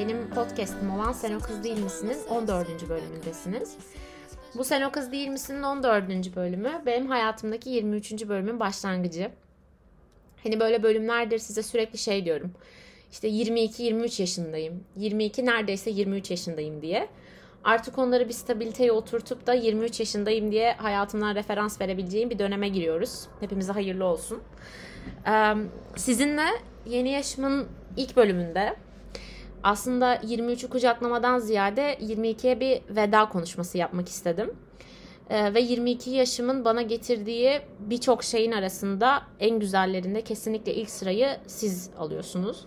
benim 0.00 0.30
podcast'im 0.30 0.90
olan 0.94 1.12
Sen 1.12 1.34
o 1.34 1.40
kız 1.40 1.64
değil 1.64 1.82
misiniz 1.82 2.18
14. 2.30 2.88
bölümündesiniz. 2.88 3.76
Bu 4.54 4.64
Sen 4.64 4.82
o 4.82 4.92
kız 4.92 5.12
değil 5.12 5.28
misinin 5.28 5.62
14. 5.62 6.36
bölümü 6.36 6.82
benim 6.86 7.06
hayatımdaki 7.06 7.70
23. 7.70 8.28
bölümün 8.28 8.60
başlangıcı. 8.60 9.30
Hani 10.42 10.60
böyle 10.60 10.82
bölümlerdir 10.82 11.38
size 11.38 11.62
sürekli 11.62 11.98
şey 11.98 12.24
diyorum. 12.24 12.52
İşte 13.12 13.28
22-23 13.28 14.22
yaşındayım. 14.22 14.84
22 14.96 15.46
neredeyse 15.46 15.90
23 15.90 16.30
yaşındayım 16.30 16.82
diye. 16.82 17.08
Artık 17.64 17.98
onları 17.98 18.28
bir 18.28 18.34
stabiliteye 18.34 18.92
oturtup 18.92 19.46
da 19.46 19.54
23 19.54 20.00
yaşındayım 20.00 20.52
diye 20.52 20.72
hayatımdan 20.72 21.34
referans 21.34 21.80
verebileceğim 21.80 22.30
bir 22.30 22.38
döneme 22.38 22.68
giriyoruz. 22.68 23.28
Hepimize 23.40 23.72
hayırlı 23.72 24.04
olsun. 24.04 24.42
Sizinle 25.96 26.46
yeni 26.86 27.10
yaşımın 27.10 27.68
ilk 27.96 28.16
bölümünde 28.16 28.76
aslında 29.62 30.16
23'ü 30.16 30.68
kucaklamadan 30.68 31.38
ziyade 31.38 31.94
22'ye 31.94 32.60
bir 32.60 32.96
veda 32.96 33.28
konuşması 33.28 33.78
yapmak 33.78 34.08
istedim. 34.08 34.54
Ve 35.30 35.60
22 35.60 36.10
yaşımın 36.10 36.64
bana 36.64 36.82
getirdiği 36.82 37.60
birçok 37.78 38.24
şeyin 38.24 38.52
arasında 38.52 39.22
en 39.40 39.58
güzellerinde 39.58 40.22
kesinlikle 40.22 40.74
ilk 40.74 40.90
sırayı 40.90 41.36
siz 41.46 41.90
alıyorsunuz. 41.98 42.64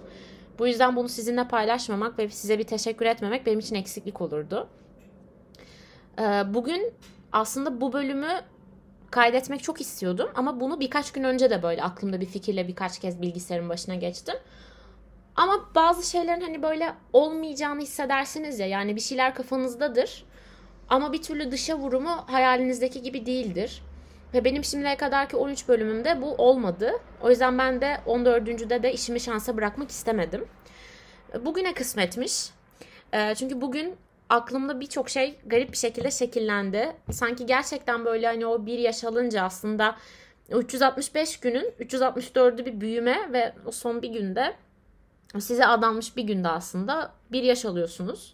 Bu 0.59 0.67
yüzden 0.67 0.95
bunu 0.95 1.09
sizinle 1.09 1.47
paylaşmamak 1.47 2.19
ve 2.19 2.29
size 2.29 2.59
bir 2.59 2.63
teşekkür 2.63 3.05
etmemek 3.05 3.45
benim 3.45 3.59
için 3.59 3.75
eksiklik 3.75 4.21
olurdu. 4.21 4.67
Bugün 6.45 6.93
aslında 7.31 7.81
bu 7.81 7.93
bölümü 7.93 8.29
kaydetmek 9.11 9.63
çok 9.63 9.81
istiyordum 9.81 10.29
ama 10.35 10.59
bunu 10.59 10.79
birkaç 10.79 11.11
gün 11.11 11.23
önce 11.23 11.49
de 11.49 11.63
böyle 11.63 11.83
aklımda 11.83 12.21
bir 12.21 12.25
fikirle 12.25 12.67
birkaç 12.67 12.99
kez 12.99 13.21
bilgisayarın 13.21 13.69
başına 13.69 13.95
geçtim. 13.95 14.35
Ama 15.35 15.69
bazı 15.75 16.09
şeylerin 16.09 16.41
hani 16.41 16.63
böyle 16.63 16.93
olmayacağını 17.13 17.81
hissedersiniz 17.81 18.59
ya 18.59 18.67
yani 18.67 18.95
bir 18.95 19.01
şeyler 19.01 19.35
kafanızdadır 19.35 20.25
ama 20.89 21.13
bir 21.13 21.21
türlü 21.21 21.51
dışa 21.51 21.77
vurumu 21.77 22.25
hayalinizdeki 22.27 23.01
gibi 23.01 23.25
değildir. 23.25 23.81
Ve 24.33 24.45
benim 24.45 24.63
şimdiye 24.63 24.97
kadarki 24.97 25.35
13 25.35 25.67
bölümümde 25.67 26.21
bu 26.21 26.35
olmadı. 26.35 26.91
O 27.21 27.29
yüzden 27.29 27.57
ben 27.57 27.81
de 27.81 27.97
14. 28.05 28.47
de 28.83 28.93
işimi 28.93 29.19
şansa 29.19 29.57
bırakmak 29.57 29.89
istemedim. 29.89 30.45
Bugüne 31.45 31.73
kısmetmiş. 31.73 32.49
Çünkü 33.35 33.61
bugün 33.61 33.95
aklımda 34.29 34.79
birçok 34.79 35.09
şey 35.09 35.39
garip 35.45 35.71
bir 35.71 35.77
şekilde 35.77 36.11
şekillendi. 36.11 36.91
Sanki 37.11 37.45
gerçekten 37.45 38.05
böyle 38.05 38.27
hani 38.27 38.45
o 38.45 38.65
bir 38.65 38.79
yaş 38.79 39.03
alınca 39.03 39.43
aslında 39.43 39.95
365 40.51 41.39
günün 41.39 41.73
364'ü 41.79 42.65
bir 42.65 42.81
büyüme 42.81 43.33
ve 43.33 43.53
o 43.65 43.71
son 43.71 44.01
bir 44.01 44.09
günde 44.09 44.53
size 45.39 45.65
adanmış 45.65 46.17
bir 46.17 46.23
günde 46.23 46.47
aslında 46.47 47.11
bir 47.31 47.43
yaş 47.43 47.65
alıyorsunuz. 47.65 48.33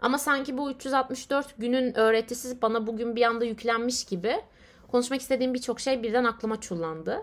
Ama 0.00 0.18
sanki 0.18 0.58
bu 0.58 0.70
364 0.70 1.54
günün 1.58 1.98
öğretisi 1.98 2.62
bana 2.62 2.86
bugün 2.86 3.16
bir 3.16 3.22
anda 3.22 3.44
yüklenmiş 3.44 4.04
gibi 4.04 4.40
konuşmak 4.90 5.20
istediğim 5.20 5.54
birçok 5.54 5.80
şey 5.80 6.02
birden 6.02 6.24
aklıma 6.24 6.60
çullandı. 6.60 7.22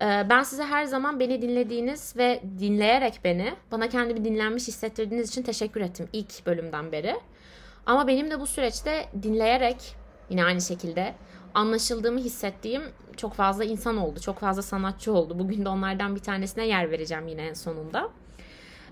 Ben 0.00 0.42
size 0.42 0.64
her 0.64 0.84
zaman 0.84 1.20
beni 1.20 1.42
dinlediğiniz 1.42 2.16
ve 2.16 2.42
dinleyerek 2.58 3.20
beni, 3.24 3.54
bana 3.72 3.88
kendimi 3.88 4.24
dinlenmiş 4.24 4.68
hissettirdiğiniz 4.68 5.28
için 5.28 5.42
teşekkür 5.42 5.80
ettim 5.80 6.08
ilk 6.12 6.46
bölümden 6.46 6.92
beri. 6.92 7.20
Ama 7.86 8.06
benim 8.06 8.30
de 8.30 8.40
bu 8.40 8.46
süreçte 8.46 9.08
dinleyerek 9.22 9.96
yine 10.30 10.44
aynı 10.44 10.60
şekilde 10.60 11.14
anlaşıldığımı 11.54 12.18
hissettiğim 12.18 12.82
çok 13.16 13.34
fazla 13.34 13.64
insan 13.64 13.96
oldu. 13.96 14.20
Çok 14.20 14.38
fazla 14.38 14.62
sanatçı 14.62 15.12
oldu. 15.12 15.38
Bugün 15.38 15.64
de 15.64 15.68
onlardan 15.68 16.14
bir 16.14 16.20
tanesine 16.20 16.66
yer 16.66 16.90
vereceğim 16.90 17.28
yine 17.28 17.42
en 17.46 17.54
sonunda. 17.54 18.10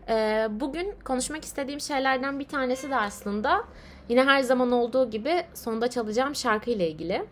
Ee, 0.09 0.49
bugün 0.51 0.95
konuşmak 1.05 1.45
istediğim 1.45 1.81
şeylerden 1.81 2.39
bir 2.39 2.49
tanesi 2.49 2.91
de 2.91 2.97
aslında 2.97 3.65
yine 4.09 4.25
her 4.25 4.43
zaman 4.43 4.73
olduğu 4.73 5.11
gibi 5.11 5.45
sonda 5.55 5.91
çalacağım 5.91 6.35
şarkı 6.35 6.71
ile 6.71 6.91
ilgili. 6.91 7.25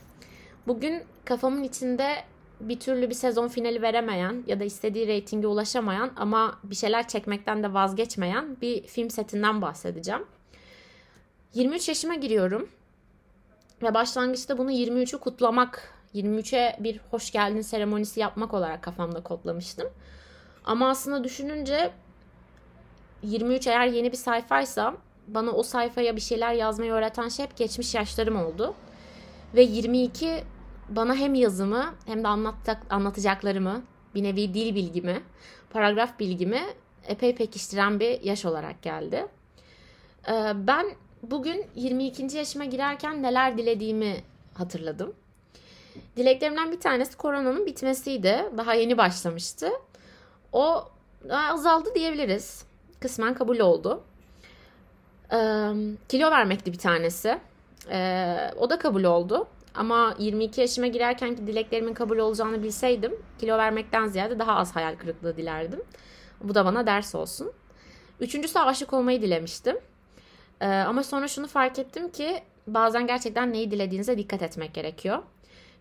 Bugün 0.66 1.02
kafamın 1.24 1.62
içinde 1.62 2.16
bir 2.60 2.80
türlü 2.80 3.10
bir 3.10 3.14
sezon 3.14 3.48
finali 3.48 3.82
veremeyen 3.82 4.44
ya 4.46 4.60
da 4.60 4.64
istediği 4.64 5.06
reytinge 5.06 5.46
ulaşamayan 5.46 6.10
ama 6.16 6.58
bir 6.64 6.74
şeyler 6.74 7.08
çekmekten 7.08 7.62
de 7.62 7.74
vazgeçmeyen 7.74 8.56
bir 8.60 8.82
film 8.82 9.10
setinden 9.10 9.62
bahsedeceğim. 9.62 10.26
23 11.54 11.88
yaşıma 11.88 12.14
giriyorum. 12.14 12.68
Ve 13.82 13.94
başlangıçta 13.94 14.58
bunu 14.58 14.72
23'ü 14.72 15.18
kutlamak, 15.18 15.94
23'e 16.14 16.76
bir 16.80 17.00
hoş 17.10 17.30
geldin 17.30 17.60
seremonisi 17.60 18.20
yapmak 18.20 18.54
olarak 18.54 18.82
kafamda 18.82 19.22
kodlamıştım. 19.22 19.88
Ama 20.64 20.88
aslında 20.88 21.24
düşününce 21.24 21.90
23 23.22 23.66
eğer 23.66 23.86
yeni 23.86 24.12
bir 24.12 24.16
sayfaysa 24.16 24.96
bana 25.28 25.50
o 25.50 25.62
sayfaya 25.62 26.16
bir 26.16 26.20
şeyler 26.20 26.52
yazmayı 26.52 26.92
öğreten 26.92 27.28
şey 27.28 27.44
hep 27.44 27.56
geçmiş 27.56 27.94
yaşlarım 27.94 28.36
oldu. 28.36 28.74
Ve 29.54 29.62
22 29.62 30.44
bana 30.88 31.14
hem 31.14 31.34
yazımı 31.34 31.94
hem 32.06 32.24
de 32.24 32.28
anlatacak, 32.28 32.82
anlatacaklarımı, 32.90 33.82
bir 34.14 34.22
nevi 34.22 34.54
dil 34.54 34.74
bilgimi, 34.74 35.22
paragraf 35.70 36.18
bilgimi 36.18 36.62
epey 37.06 37.34
pekiştiren 37.34 38.00
bir 38.00 38.22
yaş 38.22 38.44
olarak 38.44 38.82
geldi. 38.82 39.26
Ben 40.54 40.86
bugün 41.22 41.66
22. 41.74 42.36
yaşıma 42.36 42.64
girerken 42.64 43.22
neler 43.22 43.58
dilediğimi 43.58 44.16
hatırladım. 44.54 45.14
Dileklerimden 46.16 46.72
bir 46.72 46.80
tanesi 46.80 47.16
koronanın 47.16 47.66
bitmesiydi. 47.66 48.44
Daha 48.56 48.74
yeni 48.74 48.98
başlamıştı. 48.98 49.70
O 50.52 50.88
azaldı 51.30 51.94
diyebiliriz. 51.94 52.69
Kısmen 53.00 53.34
kabul 53.34 53.58
oldu. 53.58 54.02
Ee, 55.32 55.36
kilo 56.08 56.30
vermekti 56.30 56.72
bir 56.72 56.78
tanesi. 56.78 57.38
Ee, 57.90 58.50
o 58.58 58.70
da 58.70 58.78
kabul 58.78 59.04
oldu. 59.04 59.46
Ama 59.74 60.14
22 60.18 60.60
yaşıma 60.60 60.86
girerkenki 60.86 61.46
dileklerimin 61.46 61.94
kabul 61.94 62.18
olacağını 62.18 62.62
bilseydim 62.62 63.14
kilo 63.38 63.58
vermekten 63.58 64.06
ziyade 64.06 64.38
daha 64.38 64.56
az 64.56 64.76
hayal 64.76 64.96
kırıklığı 64.96 65.36
dilerdim. 65.36 65.82
Bu 66.40 66.54
da 66.54 66.64
bana 66.64 66.86
ders 66.86 67.14
olsun. 67.14 67.52
Üçüncüsü 68.20 68.58
aşık 68.58 68.92
olmayı 68.92 69.22
dilemiştim. 69.22 69.78
Ee, 70.60 70.66
ama 70.66 71.02
sonra 71.02 71.28
şunu 71.28 71.46
fark 71.46 71.78
ettim 71.78 72.10
ki 72.10 72.42
bazen 72.66 73.06
gerçekten 73.06 73.52
neyi 73.52 73.70
dilediğinize 73.70 74.18
dikkat 74.18 74.42
etmek 74.42 74.74
gerekiyor. 74.74 75.18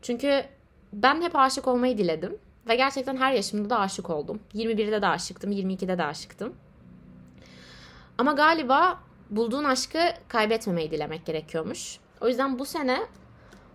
Çünkü 0.02 0.46
ben 0.94 1.22
hep 1.22 1.36
aşık 1.36 1.68
olmayı 1.68 1.98
diledim. 1.98 2.38
Ve 2.68 2.76
gerçekten 2.76 3.18
her 3.18 3.32
yaşımda 3.32 3.70
da 3.70 3.80
aşık 3.80 4.10
oldum. 4.10 4.40
21'de 4.56 5.02
de 5.02 5.08
aşıktım, 5.08 5.52
22'de 5.52 5.98
de 5.98 6.04
aşıktım. 6.04 6.54
Ama 8.20 8.32
galiba 8.32 9.00
bulduğun 9.30 9.64
aşkı 9.64 10.00
kaybetmemeyi 10.28 10.92
dilemek 10.92 11.26
gerekiyormuş. 11.26 12.00
O 12.22 12.28
yüzden 12.28 12.60
bu 12.60 12.66
sene 12.66 13.00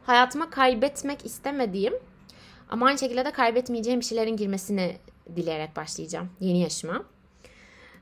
hayatıma 0.06 0.50
kaybetmek 0.50 1.26
istemediğim 1.26 1.94
ama 2.68 2.86
aynı 2.86 2.98
şekilde 2.98 3.24
de 3.24 3.30
kaybetmeyeceğim 3.30 4.00
bir 4.00 4.04
şeylerin 4.04 4.36
girmesini 4.36 4.96
dileyerek 5.36 5.76
başlayacağım 5.76 6.30
yeni 6.40 6.60
yaşıma. 6.60 7.04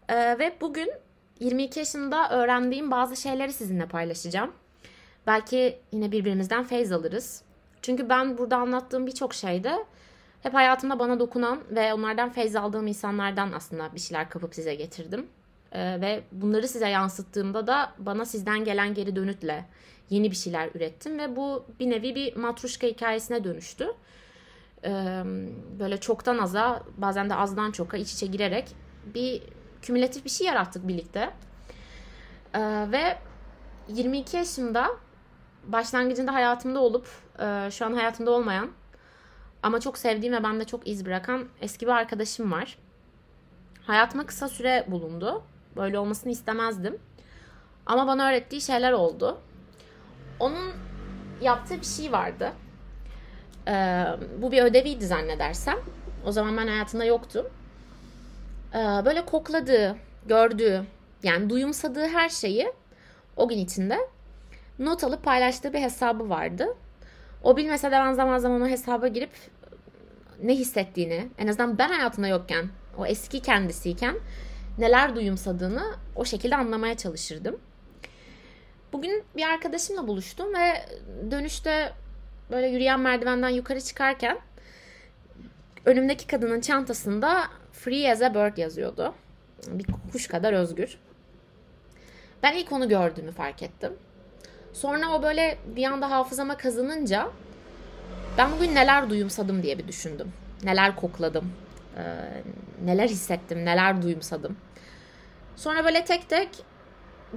Ee, 0.09 0.39
ve 0.39 0.57
bugün 0.61 0.91
22 1.41 1.79
yaşında 1.79 2.31
öğrendiğim 2.31 2.91
bazı 2.91 3.17
şeyleri 3.17 3.53
sizinle 3.53 3.87
paylaşacağım. 3.87 4.53
Belki 5.27 5.79
yine 5.93 6.13
birbirimizden 6.13 6.65
feyz 6.65 6.93
alırız. 6.93 7.43
Çünkü 7.83 8.09
ben 8.09 8.39
burada 8.39 8.57
anlattığım 8.57 9.07
birçok 9.07 9.35
şeyde 9.35 9.85
hep 10.43 10.55
hayatımda 10.55 10.99
bana 10.99 11.21
dokunan 11.21 11.61
ve 11.71 11.95
onlardan 11.95 12.31
feyz 12.31 12.57
aldığım 12.57 12.87
insanlardan 12.87 13.53
aslında 13.53 13.95
bir 13.95 14.01
şeyler 14.01 14.31
kapıp 14.31 14.55
size 14.55 14.75
getirdim. 14.75 15.27
Ee, 15.73 16.01
ve 16.01 16.23
bunları 16.33 16.69
size 16.69 16.89
yansıttığımda 16.89 17.67
da 17.67 17.93
bana 17.99 18.25
sizden 18.25 18.65
gelen 18.65 18.95
geri 18.95 19.17
dönütle 19.17 19.65
yeni 20.11 20.31
bir 20.31 20.37
şeyler 20.37 20.71
ürettim 20.75 21.19
ve 21.19 21.37
bu 21.37 21.65
bir 21.81 21.91
nevi 21.91 22.15
bir 22.15 22.37
matruşka 22.37 22.87
hikayesine 22.87 23.45
dönüştü. 23.45 23.87
Ee, 24.85 25.23
böyle 25.79 26.01
çoktan 26.01 26.39
aza 26.39 26.83
bazen 26.97 27.31
de 27.31 27.35
azdan 27.35 27.71
çoka 27.71 27.97
iç 27.97 28.13
içe 28.13 28.27
girerek 28.27 28.69
bir 29.15 29.43
kümülatif 29.83 30.25
bir 30.25 30.31
şey 30.31 30.47
yarattık 30.47 30.89
birlikte. 30.89 31.31
Ee, 32.55 32.87
ve 32.93 33.19
22 33.89 34.37
yaşımda 34.37 34.87
başlangıcında 35.65 36.35
hayatımda 36.35 36.81
olup 36.81 37.09
e, 37.39 37.71
şu 37.71 37.87
an 37.87 37.93
hayatımda 37.93 38.31
olmayan 38.31 38.71
ama 39.63 39.81
çok 39.81 39.99
sevdiğim 39.99 40.35
ve 40.35 40.43
bende 40.43 40.65
çok 40.65 40.89
iz 40.89 41.07
bırakan 41.07 41.49
eski 41.61 41.87
bir 41.87 41.93
arkadaşım 41.93 42.53
var. 42.53 42.79
Hayatıma 43.87 44.27
kısa 44.27 44.49
süre 44.49 44.87
bulundu. 44.89 45.43
Böyle 45.77 45.99
olmasını 45.99 46.33
istemezdim. 46.33 46.99
Ama 47.87 48.07
bana 48.07 48.29
öğrettiği 48.29 48.61
şeyler 48.61 48.93
oldu. 48.93 49.39
Onun 50.41 50.73
yaptığı 51.41 51.81
bir 51.81 51.87
şey 51.87 52.13
vardı. 52.13 52.53
Ee, 53.69 54.05
bu 54.39 54.53
bir 54.53 54.63
ödeviydi 54.63 55.07
zannedersem. 55.07 55.77
O 56.27 56.33
zaman 56.33 56.57
ben 56.57 56.67
hayatında 56.67 57.05
yoktum. 57.05 57.47
Ee, 58.75 58.79
böyle 58.79 59.25
kokladığı, 59.25 59.97
gördüğü, 60.27 60.85
yani 61.23 61.51
duyumsadığı 61.51 62.07
her 62.07 62.29
şeyi 62.29 62.73
o 63.37 63.49
gün 63.49 63.59
içinde 63.59 63.99
not 64.79 65.05
alıp 65.05 65.25
paylaştığı 65.25 65.73
bir 65.73 65.81
hesabı 65.81 66.29
vardı. 66.29 66.77
O 67.43 67.57
bilmese 67.57 67.89
de 67.89 67.93
ben 67.93 68.13
zaman 68.13 68.39
zaman 68.39 68.61
o 68.61 68.69
hesaba 68.69 69.09
girip 69.09 69.31
ne 70.43 70.55
hissettiğini, 70.55 71.29
en 71.39 71.47
azından 71.47 71.79
ben 71.79 71.89
hayatında 71.89 72.29
yokken 72.29 72.69
o 72.99 73.07
eski 73.07 73.41
kendisiyken 73.41 74.17
neler 74.79 75.15
duyumsadığını 75.15 75.95
o 76.17 76.25
şekilde 76.25 76.57
anlamaya 76.57 76.97
çalışırdım. 76.97 77.61
Bugün 78.93 79.25
bir 79.37 79.43
arkadaşımla 79.43 80.09
buluştum 80.09 80.55
ve 80.55 80.87
dönüşte 81.31 81.93
böyle 82.51 82.67
yürüyen 82.67 83.01
merdivenden 83.01 83.49
yukarı 83.49 83.81
çıkarken 83.81 84.39
önümdeki 85.85 86.27
kadının 86.27 86.61
çantasında 86.61 87.45
Free 87.73 88.13
as 88.13 88.23
a 88.23 88.35
Bird 88.35 88.57
yazıyordu. 88.57 89.15
Bir 89.67 89.87
kuş 90.13 90.27
kadar 90.27 90.53
özgür. 90.53 90.99
Ben 92.43 92.53
ilk 92.53 92.73
onu 92.73 92.89
gördüğümü 92.89 93.33
fark 93.33 93.63
ettim. 93.63 93.93
Sonra 94.73 95.15
o 95.15 95.23
böyle 95.23 95.59
bir 95.77 95.85
anda 95.85 96.11
hafızama 96.11 96.57
kazınınca 96.57 97.29
ben 98.39 98.53
bugün 98.53 98.75
neler 98.75 99.11
duyumsadım 99.11 99.63
diye 99.63 99.79
bir 99.79 99.89
düşündüm. 99.89 100.33
Neler 100.65 100.97
kokladım, 100.97 101.53
e, 101.97 102.03
neler 102.85 103.09
hissettim, 103.09 103.65
neler 103.65 104.03
duyumsadım. 104.03 104.57
Sonra 105.57 105.85
böyle 105.85 106.05
tek 106.05 106.29
tek 106.29 106.49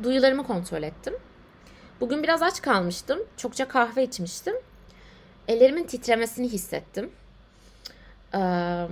duyularımı 0.04 0.48
kontrol 0.48 0.84
ettim. 0.84 1.14
Bugün 2.02 2.24
biraz 2.24 2.42
aç 2.42 2.62
kalmıştım. 2.62 3.20
Çokça 3.38 3.68
kahve 3.68 4.04
içmiştim. 4.04 4.56
Ellerimin 5.48 5.84
titremesini 5.84 6.50
hissettim. 6.50 7.12
Ee, 8.36 8.86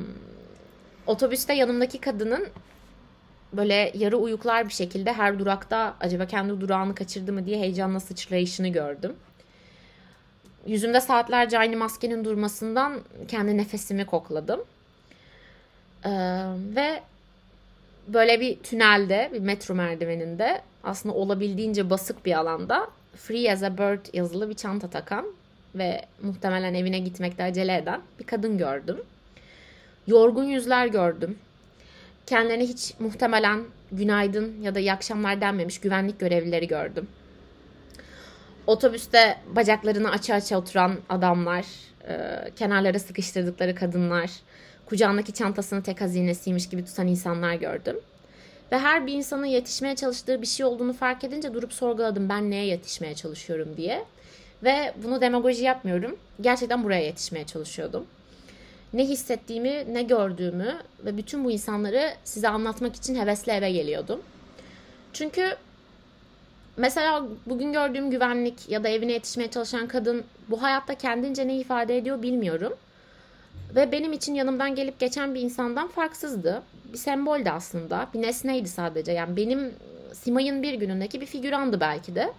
otobüste 1.08 1.54
yanımdaki 1.54 2.02
kadının 2.02 2.48
böyle 3.54 3.92
yarı 3.94 4.18
uyuklar 4.18 4.66
bir 4.68 4.74
şekilde 4.74 5.14
her 5.14 5.40
durakta 5.40 5.96
acaba 6.00 6.26
kendi 6.26 6.62
durağını 6.62 6.96
kaçırdı 6.96 7.34
mı 7.34 7.46
diye 7.46 7.60
heyecanla 7.60 8.00
sıçrayışını 8.00 8.68
gördüm. 8.68 9.16
Yüzümde 10.66 11.02
saatlerce 11.02 11.60
aynı 11.60 11.78
maskenin 11.78 12.26
durmasından 12.26 13.02
kendi 13.28 13.58
nefesimi 13.58 14.06
kokladım. 14.06 14.64
Ee, 16.06 16.10
ve 16.76 17.02
böyle 18.08 18.40
bir 18.40 18.60
tünelde, 18.60 19.30
bir 19.34 19.40
metro 19.40 19.76
merdiveninde 19.76 20.62
aslında 20.84 21.16
olabildiğince 21.16 21.90
basık 21.90 22.26
bir 22.26 22.34
alanda 22.34 22.88
Free 23.16 23.52
as 23.52 23.64
a 23.64 23.78
Bird 23.78 24.14
yazılı 24.14 24.50
bir 24.50 24.54
çanta 24.54 24.88
takan 24.90 25.26
ve 25.76 26.02
muhtemelen 26.22 26.74
evine 26.74 27.00
gitmekte 27.00 27.44
acele 27.44 27.78
eden 27.78 28.02
bir 28.20 28.26
kadın 28.26 28.58
gördüm. 28.58 28.98
Yorgun 30.08 30.44
yüzler 30.44 30.88
gördüm. 30.88 31.38
Kendilerine 32.26 32.64
hiç 32.64 32.94
muhtemelen 33.00 33.64
günaydın 33.92 34.62
ya 34.62 34.76
da 34.76 34.80
iyi 34.80 34.94
akşamlar 34.94 35.42
denmemiş 35.42 35.80
güvenlik 35.80 36.20
görevlileri 36.20 36.68
gördüm. 36.68 37.08
Otobüste 38.68 39.38
bacaklarını 39.56 40.12
açı 40.12 40.34
açı 40.34 40.58
oturan 40.58 40.96
adamlar, 41.10 41.66
kenarlara 42.56 43.00
sıkıştırdıkları 43.00 43.76
kadınlar, 43.76 44.32
kucağındaki 44.86 45.34
çantasını 45.34 45.84
tek 45.84 46.02
hazinesiymiş 46.02 46.70
gibi 46.70 46.86
tutan 46.86 47.08
insanlar 47.08 47.54
gördüm. 47.56 48.00
Ve 48.72 48.80
her 48.80 49.08
bir 49.08 49.14
insanın 49.14 49.46
yetişmeye 49.46 49.96
çalıştığı 49.96 50.42
bir 50.42 50.48
şey 50.48 50.66
olduğunu 50.66 50.94
fark 50.94 51.24
edince 51.24 51.54
durup 51.54 51.74
sorguladım 51.74 52.30
ben 52.30 52.52
neye 52.52 52.66
yetişmeye 52.66 53.16
çalışıyorum 53.16 53.78
diye. 53.78 54.06
Ve 54.64 54.94
bunu 55.04 55.22
demagoji 55.22 55.64
yapmıyorum. 55.64 56.18
Gerçekten 56.42 56.84
buraya 56.84 57.04
yetişmeye 57.04 57.46
çalışıyordum. 57.46 58.06
Ne 58.94 59.06
hissettiğimi, 59.06 59.86
ne 59.94 60.04
gördüğümü 60.04 60.78
ve 61.06 61.18
bütün 61.18 61.46
bu 61.46 61.52
insanları 61.52 62.14
size 62.24 62.50
anlatmak 62.50 62.96
için 62.96 63.16
hevesle 63.16 63.54
eve 63.54 63.72
geliyordum. 63.72 64.22
Çünkü 65.14 65.56
mesela 66.78 67.24
bugün 67.46 67.74
gördüğüm 67.74 68.12
güvenlik 68.12 68.70
ya 68.70 68.84
da 68.84 68.90
evine 68.90 69.12
yetişmeye 69.12 69.52
çalışan 69.52 69.88
kadın 69.88 70.24
bu 70.50 70.62
hayatta 70.62 70.96
kendince 70.96 71.48
ne 71.48 71.58
ifade 71.58 71.98
ediyor 71.98 72.22
bilmiyorum. 72.22 72.74
Ve 73.76 73.92
benim 73.92 74.14
için 74.14 74.34
yanımdan 74.34 74.76
gelip 74.76 75.00
geçen 75.00 75.36
bir 75.36 75.42
insandan 75.42 75.88
farksızdı. 75.88 76.64
Bir 76.94 76.98
semboldü 76.98 77.50
aslında. 77.50 78.08
Bir 78.14 78.22
nesneydi 78.22 78.70
sadece. 78.70 79.12
Yani 79.12 79.38
benim 79.38 79.74
Simay'ın 80.14 80.64
bir 80.64 80.74
günündeki 80.74 81.22
bir 81.22 81.26
figürandı 81.26 81.80
belki 81.80 82.16
de. 82.16 82.34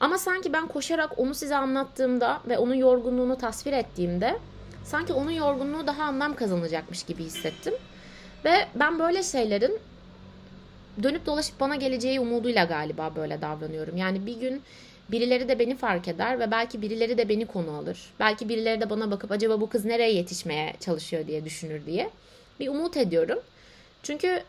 Ama 0.00 0.18
sanki 0.18 0.52
ben 0.52 0.68
koşarak 0.68 1.18
onu 1.18 1.34
size 1.34 1.56
anlattığımda 1.56 2.40
ve 2.48 2.58
onun 2.58 2.74
yorgunluğunu 2.74 3.38
tasvir 3.38 3.72
ettiğimde 3.72 4.38
sanki 4.84 5.12
onun 5.12 5.30
yorgunluğu 5.30 5.86
daha 5.86 6.02
anlam 6.02 6.34
kazanacakmış 6.34 7.02
gibi 7.02 7.24
hissettim. 7.24 7.74
Ve 8.44 8.54
ben 8.74 8.98
böyle 8.98 9.22
şeylerin 9.22 9.78
dönüp 11.02 11.26
dolaşıp 11.26 11.60
bana 11.60 11.76
geleceği 11.76 12.20
umuduyla 12.20 12.64
galiba 12.64 13.16
böyle 13.16 13.40
davranıyorum. 13.40 13.96
Yani 13.96 14.26
bir 14.26 14.40
gün 14.40 14.62
birileri 15.10 15.48
de 15.48 15.58
beni 15.58 15.76
fark 15.76 16.08
eder 16.08 16.40
ve 16.40 16.50
belki 16.50 16.82
birileri 16.82 17.18
de 17.18 17.28
beni 17.28 17.46
konu 17.46 17.70
alır. 17.70 17.98
Belki 18.20 18.48
birileri 18.48 18.80
de 18.80 18.90
bana 18.90 19.10
bakıp 19.10 19.32
acaba 19.32 19.60
bu 19.60 19.68
kız 19.68 19.84
nereye 19.84 20.12
yetişmeye 20.12 20.74
çalışıyor 20.80 21.26
diye 21.26 21.44
düşünür 21.44 21.86
diye. 21.86 22.10
Bir 22.60 22.68
umut 22.68 22.96
ediyorum. 22.96 23.38
Çünkü 24.02 24.42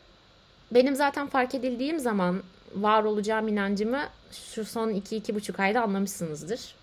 benim 0.71 0.95
zaten 0.95 1.27
fark 1.27 1.55
edildiğim 1.55 1.99
zaman 1.99 2.43
var 2.75 3.03
olacağım 3.03 3.47
inancımı 3.47 4.09
şu 4.53 4.65
son 4.65 4.89
2-2,5 4.91 5.61
ayda 5.61 5.81
anlamışsınızdır. 5.81 6.75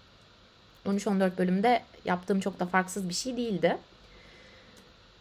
13-14 0.86 1.38
bölümde 1.38 1.82
yaptığım 2.04 2.40
çok 2.40 2.60
da 2.60 2.66
farksız 2.66 3.08
bir 3.08 3.14
şey 3.14 3.36
değildi. 3.36 3.78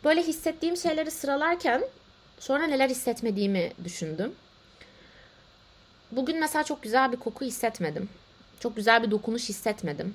Böyle 0.03 0.21
hissettiğim 0.21 0.77
şeyleri 0.77 1.11
sıralarken 1.11 1.83
sonra 2.39 2.67
neler 2.67 2.89
hissetmediğimi 2.89 3.71
düşündüm. 3.83 4.35
Bugün 6.11 6.39
mesela 6.39 6.63
çok 6.63 6.83
güzel 6.83 7.11
bir 7.11 7.17
koku 7.17 7.45
hissetmedim. 7.45 8.09
Çok 8.63 8.75
güzel 8.75 9.03
bir 9.03 9.11
dokunuş 9.11 9.49
hissetmedim. 9.49 10.13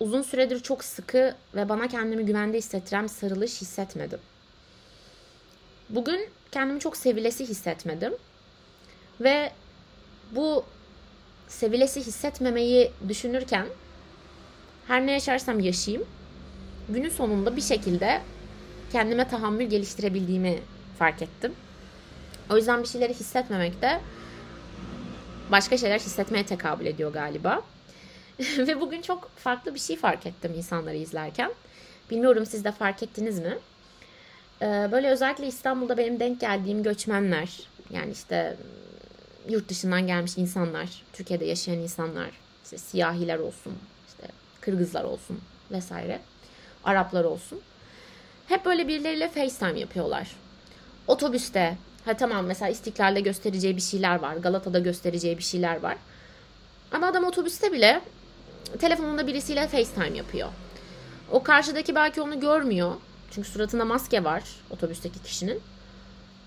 Uzun 0.00 0.22
süredir 0.22 0.60
çok 0.60 0.84
sıkı 0.84 1.34
ve 1.54 1.68
bana 1.68 1.88
kendimi 1.88 2.26
güvende 2.26 2.58
hissettiren 2.58 3.06
sarılış 3.06 3.60
hissetmedim. 3.60 4.18
Bugün 5.88 6.28
kendimi 6.52 6.80
çok 6.80 6.96
sevilesi 6.96 7.48
hissetmedim. 7.48 8.12
Ve 9.20 9.52
bu 10.30 10.64
sevilesi 11.48 12.00
hissetmemeyi 12.00 12.92
düşünürken 13.08 13.66
her 14.86 15.06
ne 15.06 15.12
yaşarsam 15.12 15.60
yaşayayım 15.60 16.06
günün 16.88 17.10
sonunda 17.10 17.56
bir 17.56 17.62
şekilde 17.62 18.22
kendime 18.92 19.28
tahammül 19.28 19.64
geliştirebildiğimi 19.64 20.58
fark 20.98 21.22
ettim. 21.22 21.54
O 22.50 22.56
yüzden 22.56 22.82
bir 22.82 22.88
şeyleri 22.88 23.14
hissetmemek 23.14 23.82
de 23.82 24.00
başka 25.50 25.76
şeyler 25.78 25.98
hissetmeye 25.98 26.46
tekabül 26.46 26.86
ediyor 26.86 27.12
galiba. 27.12 27.62
Ve 28.58 28.80
bugün 28.80 29.02
çok 29.02 29.30
farklı 29.36 29.74
bir 29.74 29.80
şey 29.80 29.96
fark 29.96 30.26
ettim 30.26 30.52
insanları 30.56 30.96
izlerken. 30.96 31.52
Bilmiyorum 32.10 32.46
siz 32.46 32.64
de 32.64 32.72
fark 32.72 33.02
ettiniz 33.02 33.38
mi? 33.38 33.58
Ee, 34.62 34.88
böyle 34.92 35.08
özellikle 35.08 35.46
İstanbul'da 35.46 35.96
benim 35.96 36.20
denk 36.20 36.40
geldiğim 36.40 36.82
göçmenler, 36.82 37.60
yani 37.90 38.12
işte 38.12 38.56
yurt 39.48 39.68
dışından 39.68 40.06
gelmiş 40.06 40.38
insanlar, 40.38 41.02
Türkiye'de 41.12 41.44
yaşayan 41.44 41.78
insanlar, 41.78 42.30
işte 42.64 42.78
siyahiler 42.78 43.38
olsun, 43.38 43.72
işte 44.08 44.32
Kırgızlar 44.60 45.04
olsun 45.04 45.40
vesaire, 45.70 46.20
Araplar 46.84 47.24
olsun. 47.24 47.60
Hep 48.46 48.64
böyle 48.64 48.88
birileriyle 48.88 49.28
FaceTime 49.28 49.80
yapıyorlar. 49.80 50.36
Otobüste, 51.06 51.76
ha 52.04 52.16
tamam 52.16 52.46
mesela 52.46 52.68
İstiklal'de 52.68 53.20
göstereceği 53.20 53.76
bir 53.76 53.82
şeyler 53.82 54.18
var, 54.18 54.36
Galata'da 54.36 54.78
göstereceği 54.78 55.38
bir 55.38 55.42
şeyler 55.42 55.80
var. 55.80 55.96
Ama 56.92 57.06
adam 57.06 57.24
otobüste 57.24 57.72
bile 57.72 58.00
telefonunda 58.78 59.26
birisiyle 59.26 59.68
FaceTime 59.68 60.16
yapıyor. 60.16 60.48
O 61.30 61.42
karşıdaki 61.42 61.94
belki 61.94 62.22
onu 62.22 62.40
görmüyor. 62.40 62.92
Çünkü 63.30 63.48
suratında 63.48 63.84
maske 63.84 64.24
var 64.24 64.42
otobüsteki 64.70 65.22
kişinin. 65.22 65.60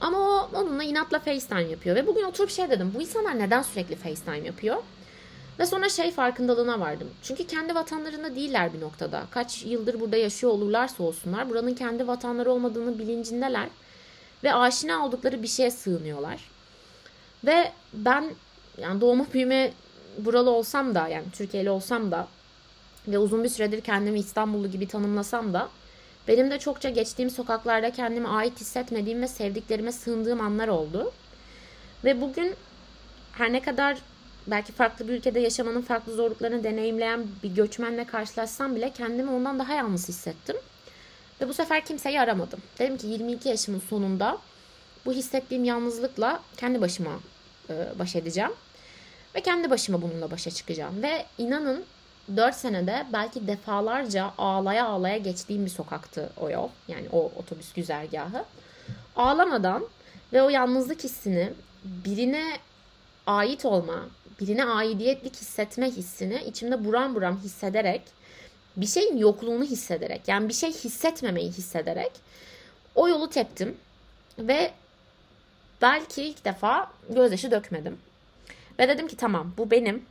Ama 0.01 0.17
o 0.17 0.49
onunla 0.53 0.83
inatla 0.83 1.19
FaceTime 1.19 1.63
yapıyor. 1.63 1.95
Ve 1.95 2.07
bugün 2.07 2.23
oturup 2.23 2.49
şey 2.49 2.69
dedim. 2.69 2.91
Bu 2.95 3.01
insanlar 3.01 3.39
neden 3.39 3.61
sürekli 3.61 3.95
FaceTime 3.95 4.37
yapıyor? 4.37 4.77
Ve 5.59 5.65
sonra 5.65 5.89
şey 5.89 6.11
farkındalığına 6.11 6.79
vardım. 6.79 7.09
Çünkü 7.23 7.47
kendi 7.47 7.75
vatanlarında 7.75 8.35
değiller 8.35 8.73
bir 8.73 8.81
noktada. 8.81 9.23
Kaç 9.31 9.63
yıldır 9.65 9.99
burada 9.99 10.17
yaşıyor 10.17 10.53
olurlarsa 10.53 11.03
olsunlar. 11.03 11.49
Buranın 11.49 11.73
kendi 11.73 12.07
vatanları 12.07 12.51
olmadığını 12.51 12.99
bilincindeler. 12.99 13.67
Ve 14.43 14.53
aşina 14.53 15.05
oldukları 15.05 15.43
bir 15.43 15.47
şeye 15.47 15.71
sığınıyorlar. 15.71 16.49
Ve 17.45 17.71
ben 17.93 18.31
yani 18.77 19.01
doğma 19.01 19.25
büyüme 19.33 19.71
buralı 20.17 20.49
olsam 20.49 20.95
da 20.95 21.07
yani 21.07 21.25
Türkiye'li 21.33 21.69
olsam 21.69 22.11
da 22.11 22.27
ve 23.07 23.17
uzun 23.17 23.43
bir 23.43 23.49
süredir 23.49 23.81
kendimi 23.81 24.19
İstanbullu 24.19 24.71
gibi 24.71 24.87
tanımlasam 24.87 25.53
da 25.53 25.69
benim 26.27 26.51
de 26.51 26.59
çokça 26.59 26.89
geçtiğim 26.89 27.29
sokaklarda 27.29 27.91
kendime 27.91 28.29
ait 28.29 28.61
hissetmediğim 28.61 29.21
ve 29.21 29.27
sevdiklerime 29.27 29.91
sığındığım 29.91 30.41
anlar 30.41 30.67
oldu. 30.67 31.11
Ve 32.05 32.21
bugün 32.21 32.55
her 33.31 33.53
ne 33.53 33.61
kadar 33.61 33.97
belki 34.47 34.71
farklı 34.71 35.07
bir 35.07 35.13
ülkede 35.13 35.39
yaşamanın 35.39 35.81
farklı 35.81 36.13
zorluklarını 36.13 36.63
deneyimleyen 36.63 37.27
bir 37.43 37.55
göçmenle 37.55 38.05
karşılaşsam 38.05 38.75
bile 38.75 38.91
kendimi 38.97 39.31
ondan 39.31 39.59
daha 39.59 39.73
yalnız 39.73 40.07
hissettim. 40.07 40.55
Ve 41.41 41.49
bu 41.49 41.53
sefer 41.53 41.85
kimseyi 41.85 42.21
aramadım. 42.21 42.59
Dedim 42.79 42.97
ki 42.97 43.07
22 43.07 43.49
yaşımın 43.49 43.81
sonunda 43.89 44.37
bu 45.05 45.13
hissettiğim 45.13 45.63
yalnızlıkla 45.63 46.39
kendi 46.57 46.81
başıma 46.81 47.19
baş 47.99 48.15
edeceğim. 48.15 48.51
Ve 49.35 49.41
kendi 49.41 49.69
başıma 49.69 50.01
bununla 50.01 50.31
başa 50.31 50.51
çıkacağım. 50.51 51.03
Ve 51.03 51.25
inanın 51.37 51.83
4 52.35 52.55
senede 52.55 53.05
belki 53.13 53.47
defalarca 53.47 54.33
ağlaya 54.37 54.85
ağlaya 54.85 55.17
geçtiğim 55.17 55.65
bir 55.65 55.69
sokaktı 55.69 56.29
o 56.37 56.49
yol. 56.49 56.69
Yani 56.87 57.07
o 57.11 57.31
otobüs 57.37 57.73
güzergahı. 57.73 58.45
ağlamadan 59.15 59.87
ve 60.33 60.41
o 60.41 60.49
yalnızlık 60.49 61.03
hissini 61.03 61.53
birine 61.83 62.57
ait 63.27 63.65
olma, 63.65 64.05
birine 64.39 64.65
aidiyetlik 64.65 65.35
hissetme 65.35 65.91
hissini 65.91 66.43
içimde 66.47 66.85
buram 66.85 67.15
buram 67.15 67.39
hissederek 67.39 68.01
bir 68.77 68.85
şeyin 68.85 69.17
yokluğunu 69.17 69.63
hissederek 69.63 70.21
yani 70.27 70.49
bir 70.49 70.53
şey 70.53 70.71
hissetmemeyi 70.71 71.51
hissederek 71.51 72.11
o 72.95 73.07
yolu 73.07 73.29
teptim 73.29 73.77
ve 74.39 74.71
belki 75.81 76.23
ilk 76.23 76.45
defa 76.45 76.91
gözyaşı 77.09 77.51
dökmedim. 77.51 77.97
Ve 78.79 78.87
dedim 78.87 79.07
ki 79.07 79.17
tamam 79.17 79.53
bu 79.57 79.71
benim 79.71 80.05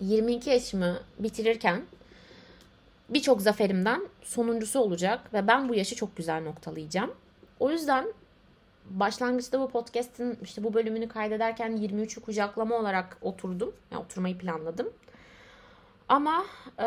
22 0.00 0.50
yaşımı 0.50 1.00
bitirirken 1.18 1.82
birçok 3.08 3.42
zaferimden 3.42 4.08
sonuncusu 4.22 4.80
olacak 4.80 5.34
ve 5.34 5.46
ben 5.46 5.68
bu 5.68 5.74
yaşı 5.74 5.96
çok 5.96 6.16
güzel 6.16 6.42
noktalayacağım. 6.42 7.14
O 7.60 7.70
yüzden 7.70 8.12
başlangıçta 8.90 9.60
bu 9.60 9.68
podcast'in 9.68 10.38
işte 10.42 10.64
bu 10.64 10.74
bölümünü 10.74 11.08
kaydederken 11.08 11.76
23'ü 11.76 12.20
kucaklama 12.20 12.76
olarak 12.76 13.18
oturdum. 13.22 13.74
Yani 13.90 14.02
oturmayı 14.02 14.38
planladım. 14.38 14.88
Ama 16.08 16.46
e, 16.78 16.84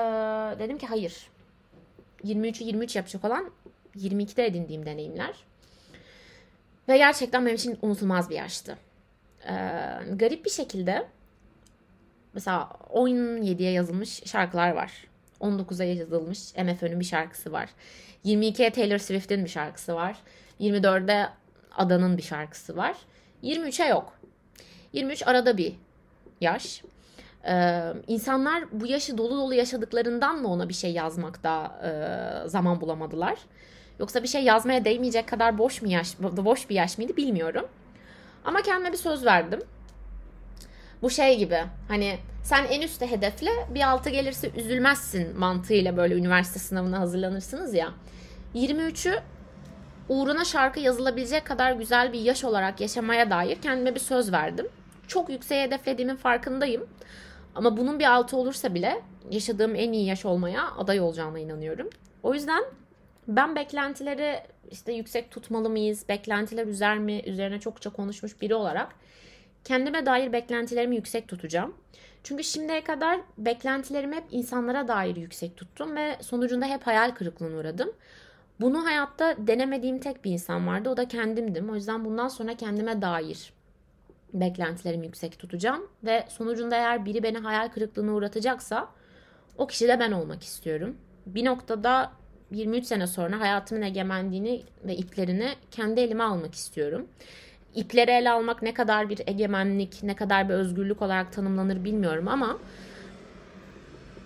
dedim 0.60 0.78
ki 0.78 0.88
hayır. 0.88 1.30
23'ü 2.24 2.64
23 2.64 2.96
yapacak 2.96 3.26
olan 3.26 3.52
22'de 3.96 4.46
edindiğim 4.46 4.86
deneyimler. 4.86 5.34
Ve 6.90 6.98
gerçekten 6.98 7.46
benim 7.46 7.56
için 7.56 7.80
unutulmaz 7.82 8.30
bir 8.30 8.36
yaştı. 8.36 8.78
E, 9.46 9.54
garip 10.12 10.46
bir 10.46 10.50
şekilde 10.50 11.08
mesela 12.34 12.70
17'ye 12.94 13.72
yazılmış 13.72 14.24
şarkılar 14.26 14.72
var. 14.72 14.92
19'a 15.42 15.86
yazılmış 15.86 16.56
MFÖ'nün 16.56 17.00
bir 17.00 17.06
şarkısı 17.06 17.52
var. 17.52 17.70
22'ye 18.26 18.70
Taylor 18.70 18.98
Swift'in 18.98 19.44
bir 19.44 19.50
şarkısı 19.50 19.96
var. 19.96 20.18
24'de 20.60 21.30
Ada'nın 21.78 22.18
bir 22.18 22.24
şarkısı 22.24 22.78
var. 22.78 22.96
23'e 23.44 23.88
yok. 23.88 24.20
23 24.94 25.28
arada 25.28 25.58
bir 25.58 25.76
yaş. 26.42 26.84
Ee, 27.48 27.82
insanlar 28.08 28.64
bu 28.72 28.88
yaşı 28.88 29.18
dolu 29.18 29.38
dolu 29.38 29.54
yaşadıklarından 29.54 30.42
mı 30.42 30.48
ona 30.48 30.70
bir 30.70 30.74
şey 30.74 30.92
yazmakta 30.92 31.80
e, 31.84 32.50
zaman 32.50 32.82
bulamadılar? 32.82 33.38
Yoksa 34.00 34.24
bir 34.24 34.28
şey 34.28 34.44
yazmaya 34.44 34.86
değmeyecek 34.86 35.28
kadar 35.28 35.58
boş 35.58 35.82
mu 35.82 35.88
yaş, 35.88 36.20
boş 36.20 36.70
bir 36.70 36.76
yaş 36.76 36.98
mıydı 36.98 37.18
bilmiyorum. 37.18 37.68
Ama 38.46 38.62
kendime 38.62 38.92
bir 38.92 38.98
söz 38.98 39.26
verdim. 39.26 39.60
Bu 41.02 41.10
şey 41.10 41.38
gibi 41.38 41.64
hani 41.88 42.18
sen 42.44 42.66
en 42.66 42.82
üstte 42.82 43.12
hedefle 43.12 43.52
bir 43.74 43.90
altı 43.90 44.10
gelirse 44.10 44.52
üzülmezsin 44.56 45.40
mantığıyla 45.40 45.98
böyle 45.98 46.16
üniversite 46.16 46.60
sınavına 46.60 47.00
hazırlanırsınız 47.00 47.74
ya. 47.74 47.90
23'ü 48.56 49.20
uğruna 50.10 50.46
şarkı 50.46 50.80
yazılabilecek 50.80 51.46
kadar 51.46 51.72
güzel 51.72 52.14
bir 52.14 52.20
yaş 52.20 52.44
olarak 52.44 52.82
yaşamaya 52.82 53.30
dair 53.30 53.62
kendime 53.62 53.96
bir 53.96 54.00
söz 54.00 54.32
verdim. 54.32 54.68
Çok 55.08 55.30
yükseğe 55.30 55.64
hedeflediğimin 55.64 56.16
farkındayım. 56.16 56.88
Ama 57.60 57.78
bunun 57.78 58.00
bir 58.00 58.14
altı 58.14 58.38
olursa 58.38 58.74
bile 58.74 59.02
yaşadığım 59.32 59.76
en 59.76 59.94
iyi 59.94 60.06
yaş 60.06 60.26
olmaya 60.26 60.72
aday 60.72 61.00
olacağına 61.00 61.40
inanıyorum. 61.40 61.90
O 62.24 62.34
yüzden 62.34 62.64
ben 63.28 63.56
beklentileri 63.56 64.40
işte 64.72 64.94
yüksek 64.94 65.32
tutmalı 65.32 65.70
mıyız? 65.70 66.06
Beklentiler 66.10 66.68
üzer 66.68 67.00
mi? 67.00 67.22
Üzerine 67.26 67.60
çokça 67.60 67.90
konuşmuş 67.90 68.42
biri 68.42 68.56
olarak 68.56 68.96
kendime 69.64 70.06
dair 70.06 70.34
beklentilerimi 70.34 70.96
yüksek 70.96 71.28
tutacağım. 71.28 71.76
Çünkü 72.24 72.44
şimdiye 72.44 72.84
kadar 72.84 73.20
beklentilerimi 73.38 74.16
hep 74.16 74.26
insanlara 74.32 74.88
dair 74.88 75.16
yüksek 75.16 75.58
tuttum 75.58 75.96
ve 75.96 76.18
sonucunda 76.22 76.66
hep 76.66 76.88
hayal 76.88 77.12
kırıklığına 77.12 77.58
uğradım. 77.58 77.92
Bunu 78.62 78.86
hayatta 78.86 79.36
denemediğim 79.38 80.00
tek 80.00 80.26
bir 80.26 80.32
insan 80.32 80.68
vardı. 80.68 80.90
O 80.90 80.98
da 80.98 81.08
kendimdim. 81.08 81.70
O 81.70 81.76
yüzden 81.76 82.06
bundan 82.06 82.28
sonra 82.28 82.54
kendime 82.54 83.02
dair 83.02 83.54
beklentilerimi 84.34 85.06
yüksek 85.06 85.40
tutacağım. 85.40 85.88
Ve 86.04 86.26
sonucunda 86.30 86.76
eğer 86.76 87.06
biri 87.06 87.24
beni 87.24 87.38
hayal 87.38 87.70
kırıklığına 87.70 88.12
uğratacaksa 88.12 88.88
o 89.58 89.68
kişi 89.68 89.88
de 89.88 90.00
ben 90.00 90.12
olmak 90.12 90.44
istiyorum. 90.44 90.98
Bir 91.26 91.46
noktada 91.46 92.12
23 92.52 92.86
sene 92.86 93.08
sonra 93.08 93.40
hayatımın 93.40 93.82
egemenliğini 93.82 94.64
ve 94.86 94.96
iplerini 94.96 95.50
kendi 95.72 96.02
elime 96.02 96.24
almak 96.24 96.56
istiyorum. 96.56 97.08
İpleri 97.76 98.12
ele 98.12 98.32
almak 98.32 98.62
ne 98.62 98.74
kadar 98.74 99.10
bir 99.10 99.22
egemenlik, 99.28 100.04
ne 100.04 100.16
kadar 100.16 100.50
bir 100.50 100.54
özgürlük 100.54 101.02
olarak 101.02 101.34
tanımlanır 101.34 101.84
bilmiyorum 101.84 102.28
ama 102.28 102.58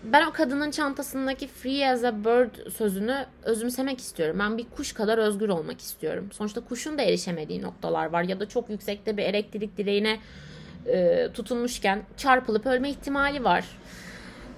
ben 0.04 0.26
o 0.26 0.32
kadının 0.32 0.72
çantasındaki 0.72 1.48
free 1.48 1.90
as 1.90 2.04
a 2.04 2.24
bird 2.26 2.72
sözünü 2.72 3.26
özümsemek 3.44 4.00
istiyorum. 4.00 4.40
Ben 4.40 4.58
bir 4.58 4.66
kuş 4.76 4.94
kadar 4.94 5.18
özgür 5.18 5.50
olmak 5.50 5.80
istiyorum. 5.82 6.30
Sonuçta 6.34 6.62
kuşun 6.62 6.98
da 6.98 7.02
erişemediği 7.02 7.62
noktalar 7.62 8.06
var 8.06 8.24
ya 8.24 8.40
da 8.40 8.50
çok 8.50 8.70
yüksekte 8.70 9.18
bir 9.18 9.24
elektrik 9.24 9.78
direğine 9.78 10.20
e, 10.86 11.28
tutunmuşken 11.34 12.04
çarpılıp 12.18 12.66
ölme 12.66 12.90
ihtimali 12.90 13.44
var. 13.44 13.66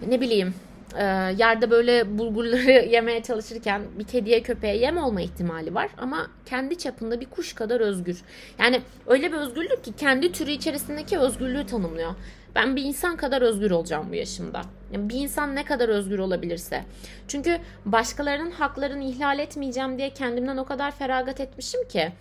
Ne 0.08 0.22
bileyim 0.22 0.54
e, 0.98 1.04
yerde 1.38 1.72
böyle 1.72 2.18
bulgurları 2.18 2.72
yemeye 2.90 3.24
çalışırken 3.24 3.82
bir 4.00 4.04
kediye 4.04 4.44
köpeğe 4.44 4.78
yem 4.78 4.98
olma 4.98 5.22
ihtimali 5.22 5.74
var 5.74 5.90
ama 5.98 6.28
kendi 6.46 6.78
çapında 6.78 7.22
bir 7.22 7.25
kuş 7.25 7.54
kadar 7.54 7.80
özgür. 7.80 8.22
Yani 8.60 8.82
öyle 9.08 9.32
bir 9.32 9.38
özgürlük 9.38 9.84
ki 9.84 9.94
kendi 9.98 10.32
türü 10.32 10.52
içerisindeki 10.52 11.20
özgürlüğü 11.20 11.66
tanımlıyor. 11.66 12.12
Ben 12.56 12.76
bir 12.76 12.84
insan 12.84 13.18
kadar 13.18 13.42
özgür 13.42 13.72
olacağım 13.72 14.10
bu 14.10 14.16
yaşımda. 14.16 14.62
Yani 14.92 15.10
bir 15.10 15.16
insan 15.16 15.56
ne 15.56 15.66
kadar 15.66 15.90
özgür 15.90 16.20
olabilirse. 16.20 16.84
Çünkü 17.28 17.60
başkalarının 17.86 18.52
haklarını 18.52 19.04
ihlal 19.04 19.40
etmeyeceğim 19.40 19.98
diye 19.98 20.10
kendimden 20.10 20.58
o 20.58 20.66
kadar 20.66 20.92
feragat 20.92 21.40
etmişim 21.40 21.88
ki. 21.88 22.12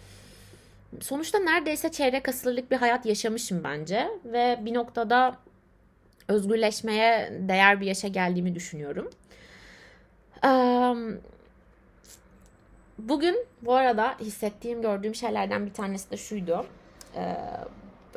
Sonuçta 1.00 1.38
neredeyse 1.38 1.92
çeyrek 1.92 2.28
asırlık 2.28 2.70
bir 2.70 2.76
hayat 2.76 3.06
yaşamışım 3.06 3.64
bence. 3.64 4.08
Ve 4.24 4.58
bir 4.60 4.74
noktada 4.74 5.36
özgürleşmeye 6.28 7.32
değer 7.40 7.80
bir 7.80 7.86
yaşa 7.86 8.08
geldiğimi 8.08 8.54
düşünüyorum. 8.54 9.10
Bugün 12.98 13.46
bu 13.62 13.74
arada 13.74 14.14
hissettiğim, 14.20 14.82
gördüğüm 14.82 15.14
şeylerden 15.14 15.66
bir 15.66 15.72
tanesi 15.72 16.10
de 16.10 16.16
şuydu 16.16 16.66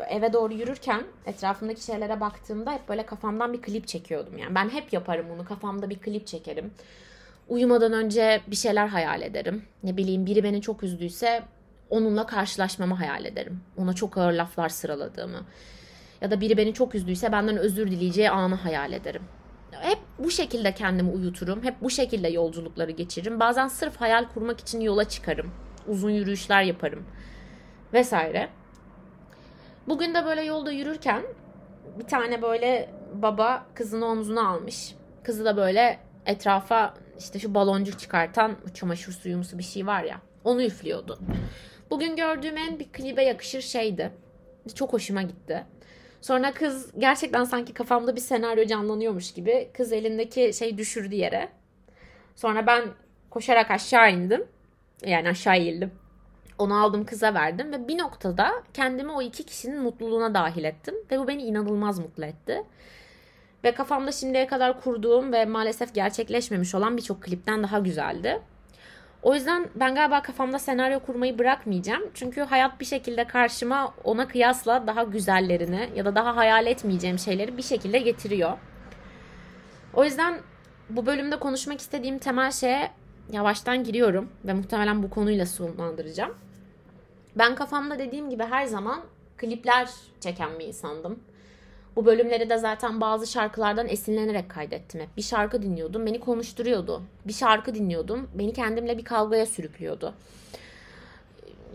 eve 0.04 0.34
doğru 0.34 0.54
yürürken 0.54 1.04
etrafımdaki 1.26 1.84
şeylere 1.84 2.20
baktığımda 2.20 2.72
hep 2.72 2.90
böyle 2.90 3.06
kafamdan 3.06 3.54
bir 3.54 3.62
klip 3.62 3.88
çekiyordum. 3.88 4.38
Yani 4.38 4.56
ben 4.56 4.70
hep 4.70 4.94
yaparım 4.94 5.26
bunu. 5.34 5.46
Kafamda 5.46 5.90
bir 5.90 6.00
klip 6.00 6.28
çekerim. 6.28 6.72
Uyumadan 7.50 7.94
önce 7.94 8.42
bir 8.48 8.56
şeyler 8.56 8.88
hayal 8.88 9.22
ederim. 9.22 9.64
Ne 9.84 9.98
bileyim 9.98 10.26
biri 10.26 10.44
beni 10.44 10.62
çok 10.62 10.84
üzdüyse 10.84 11.44
onunla 11.90 12.26
karşılaşmamı 12.26 12.94
hayal 12.94 13.26
ederim. 13.26 13.62
Ona 13.78 13.94
çok 13.94 14.18
ağır 14.18 14.34
laflar 14.34 14.70
sıraladığımı. 14.70 15.46
Ya 16.22 16.32
da 16.32 16.42
biri 16.42 16.58
beni 16.58 16.74
çok 16.74 16.96
üzdüyse 16.96 17.32
benden 17.32 17.58
özür 17.58 17.92
dileyeceği 17.92 18.30
anı 18.30 18.56
hayal 18.56 18.94
ederim. 18.94 19.22
Hep 19.72 19.98
bu 20.20 20.32
şekilde 20.32 20.72
kendimi 20.72 21.10
uyuturum. 21.10 21.64
Hep 21.64 21.82
bu 21.82 21.90
şekilde 21.90 22.28
yolculukları 22.28 22.92
geçiririm. 22.92 23.40
Bazen 23.40 23.68
sırf 23.68 24.02
hayal 24.02 24.26
kurmak 24.34 24.60
için 24.60 24.82
yola 24.82 25.10
çıkarım. 25.10 25.52
Uzun 25.88 26.10
yürüyüşler 26.10 26.64
yaparım. 26.64 27.06
Vesaire. 27.94 28.50
Bugün 29.88 30.14
de 30.14 30.26
böyle 30.26 30.42
yolda 30.42 30.72
yürürken 30.72 31.24
bir 32.00 32.08
tane 32.08 32.42
böyle 32.42 32.90
baba 33.14 33.66
kızını 33.76 34.06
omzuna 34.06 34.50
almış. 34.50 34.96
Kızı 35.24 35.46
da 35.46 35.58
böyle 35.58 36.00
etrafa 36.26 36.94
işte 37.20 37.40
şu 37.40 37.54
baloncuk 37.54 38.00
çıkartan 38.00 38.56
çamaşır 38.74 39.12
suyumsu 39.12 39.58
bir 39.58 39.64
şey 39.64 39.88
var 39.88 40.04
ya 40.04 40.22
onu 40.44 40.64
üflüyordu. 40.64 41.20
Bugün 41.90 42.16
gördüğüm 42.16 42.58
en 42.58 42.80
bir 42.80 42.92
klibe 42.92 43.24
yakışır 43.24 43.62
şeydi. 43.62 44.12
Çok 44.76 44.94
hoşuma 44.94 45.22
gitti. 45.22 45.66
Sonra 46.22 46.54
kız 46.54 46.92
gerçekten 46.98 47.44
sanki 47.44 47.74
kafamda 47.74 48.16
bir 48.16 48.22
senaryo 48.22 48.66
canlanıyormuş 48.66 49.34
gibi 49.34 49.70
kız 49.74 49.94
elindeki 49.94 50.54
şey 50.54 50.78
düşürdü 50.78 51.16
yere. 51.16 51.50
Sonra 52.36 52.68
ben 52.68 52.84
koşarak 53.30 53.72
aşağı 53.72 54.12
indim. 54.12 54.46
Yani 55.06 55.30
aşağı 55.30 55.58
eğildim. 55.58 55.92
Onu 56.58 56.84
aldım 56.84 57.06
kıza 57.06 57.34
verdim 57.34 57.72
ve 57.72 57.88
bir 57.88 57.98
noktada 57.98 58.64
kendimi 58.74 59.12
o 59.12 59.22
iki 59.22 59.44
kişinin 59.44 59.82
mutluluğuna 59.82 60.34
dahil 60.34 60.64
ettim. 60.64 60.96
Ve 61.12 61.20
bu 61.20 61.28
beni 61.28 61.44
inanılmaz 61.44 62.00
mutlu 62.00 62.26
etti. 62.26 62.64
Ve 63.64 63.72
kafamda 63.72 64.12
şimdiye 64.12 64.48
kadar 64.48 64.82
kurduğum 64.82 65.34
ve 65.34 65.46
maalesef 65.46 65.96
gerçekleşmemiş 65.96 66.76
olan 66.76 66.98
birçok 66.98 67.24
klipten 67.24 67.64
daha 67.64 67.80
güzeldi. 67.80 68.42
O 69.24 69.34
yüzden 69.34 69.70
ben 69.76 69.96
galiba 69.96 70.22
kafamda 70.22 70.60
senaryo 70.60 71.00
kurmayı 71.00 71.40
bırakmayacağım. 71.40 72.04
Çünkü 72.14 72.42
hayat 72.42 72.80
bir 72.80 72.86
şekilde 72.86 73.28
karşıma 73.28 73.94
ona 74.04 74.28
kıyasla 74.28 74.88
daha 74.88 75.04
güzellerini 75.04 75.90
ya 75.96 76.06
da 76.06 76.16
daha 76.16 76.36
hayal 76.36 76.66
etmeyeceğim 76.66 77.20
şeyleri 77.20 77.58
bir 77.58 77.62
şekilde 77.62 78.00
getiriyor. 78.00 78.58
O 79.94 80.04
yüzden 80.04 80.40
bu 80.90 81.06
bölümde 81.06 81.40
konuşmak 81.40 81.80
istediğim 81.80 82.20
temel 82.20 82.52
şeye 82.52 82.92
yavaştan 83.32 83.84
giriyorum 83.84 84.30
ve 84.46 84.54
muhtemelen 84.54 85.04
bu 85.04 85.10
konuyla 85.10 85.46
sonlandıracağım. 85.46 86.47
Ben 87.38 87.56
kafamda 87.56 88.00
dediğim 88.00 88.30
gibi 88.30 88.44
her 88.44 88.66
zaman 88.66 89.02
klipler 89.38 89.90
çeken 90.20 90.60
bir 90.60 90.66
insandım. 90.66 91.20
Bu 91.96 92.06
bölümleri 92.06 92.50
de 92.50 92.58
zaten 92.58 93.02
bazı 93.02 93.28
şarkılardan 93.28 93.88
esinlenerek 93.88 94.50
kaydettim 94.50 95.02
hep. 95.02 95.18
Bir 95.18 95.22
şarkı 95.22 95.62
dinliyordum, 95.62 96.06
beni 96.06 96.20
konuşturuyordu. 96.20 97.02
Bir 97.28 97.34
şarkı 97.34 97.76
dinliyordum, 97.76 98.30
beni 98.34 98.54
kendimle 98.54 98.98
bir 98.98 99.04
kavgaya 99.04 99.46
sürüklüyordu. 99.46 100.14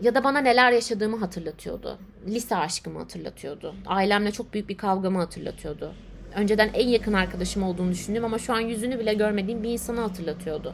ya 0.01 0.15
da 0.15 0.23
bana 0.23 0.39
neler 0.39 0.71
yaşadığımı 0.71 1.17
hatırlatıyordu. 1.17 1.97
Lise 2.27 2.55
aşkımı 2.55 2.99
hatırlatıyordu. 2.99 3.75
Ailemle 3.85 4.31
çok 4.31 4.53
büyük 4.53 4.69
bir 4.69 4.77
kavgamı 4.77 5.19
hatırlatıyordu. 5.19 5.93
Önceden 6.35 6.69
en 6.73 6.87
yakın 6.87 7.13
arkadaşım 7.13 7.63
olduğunu 7.63 7.91
düşündüm 7.91 8.25
ama 8.25 8.39
şu 8.39 8.53
an 8.53 8.59
yüzünü 8.59 8.99
bile 8.99 9.13
görmediğim 9.13 9.63
bir 9.63 9.69
insanı 9.69 9.99
hatırlatıyordu. 9.99 10.73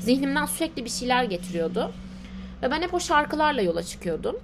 Zihnimden 0.00 0.46
sürekli 0.46 0.84
bir 0.84 0.90
şeyler 0.90 1.24
getiriyordu. 1.24 1.92
Ve 2.62 2.70
ben 2.70 2.82
hep 2.82 2.94
o 2.94 3.00
şarkılarla 3.00 3.62
yola 3.62 3.82
çıkıyordum. 3.82 4.40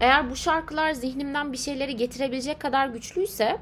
Eğer 0.00 0.30
bu 0.30 0.36
şarkılar 0.36 0.92
zihnimden 0.92 1.52
bir 1.52 1.58
şeyleri 1.58 1.96
getirebilecek 1.96 2.60
kadar 2.60 2.88
güçlüyse 2.88 3.58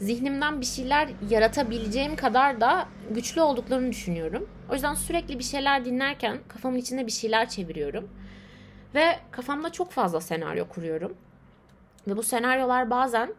zihnimden 0.00 0.60
bir 0.60 0.66
şeyler 0.66 1.08
yaratabileceğim 1.30 2.16
kadar 2.16 2.60
da 2.60 2.88
güçlü 3.10 3.40
olduklarını 3.40 3.90
düşünüyorum. 3.90 4.48
O 4.70 4.74
yüzden 4.74 4.94
sürekli 4.94 5.38
bir 5.38 5.44
şeyler 5.44 5.84
dinlerken 5.84 6.38
kafamın 6.48 6.76
içinde 6.76 7.06
bir 7.06 7.12
şeyler 7.12 7.48
çeviriyorum. 7.48 8.08
Ve 8.94 9.18
kafamda 9.30 9.72
çok 9.72 9.90
fazla 9.90 10.20
senaryo 10.20 10.68
kuruyorum. 10.68 11.14
Ve 12.06 12.16
bu 12.16 12.22
senaryolar 12.22 12.90
bazen 12.90 13.34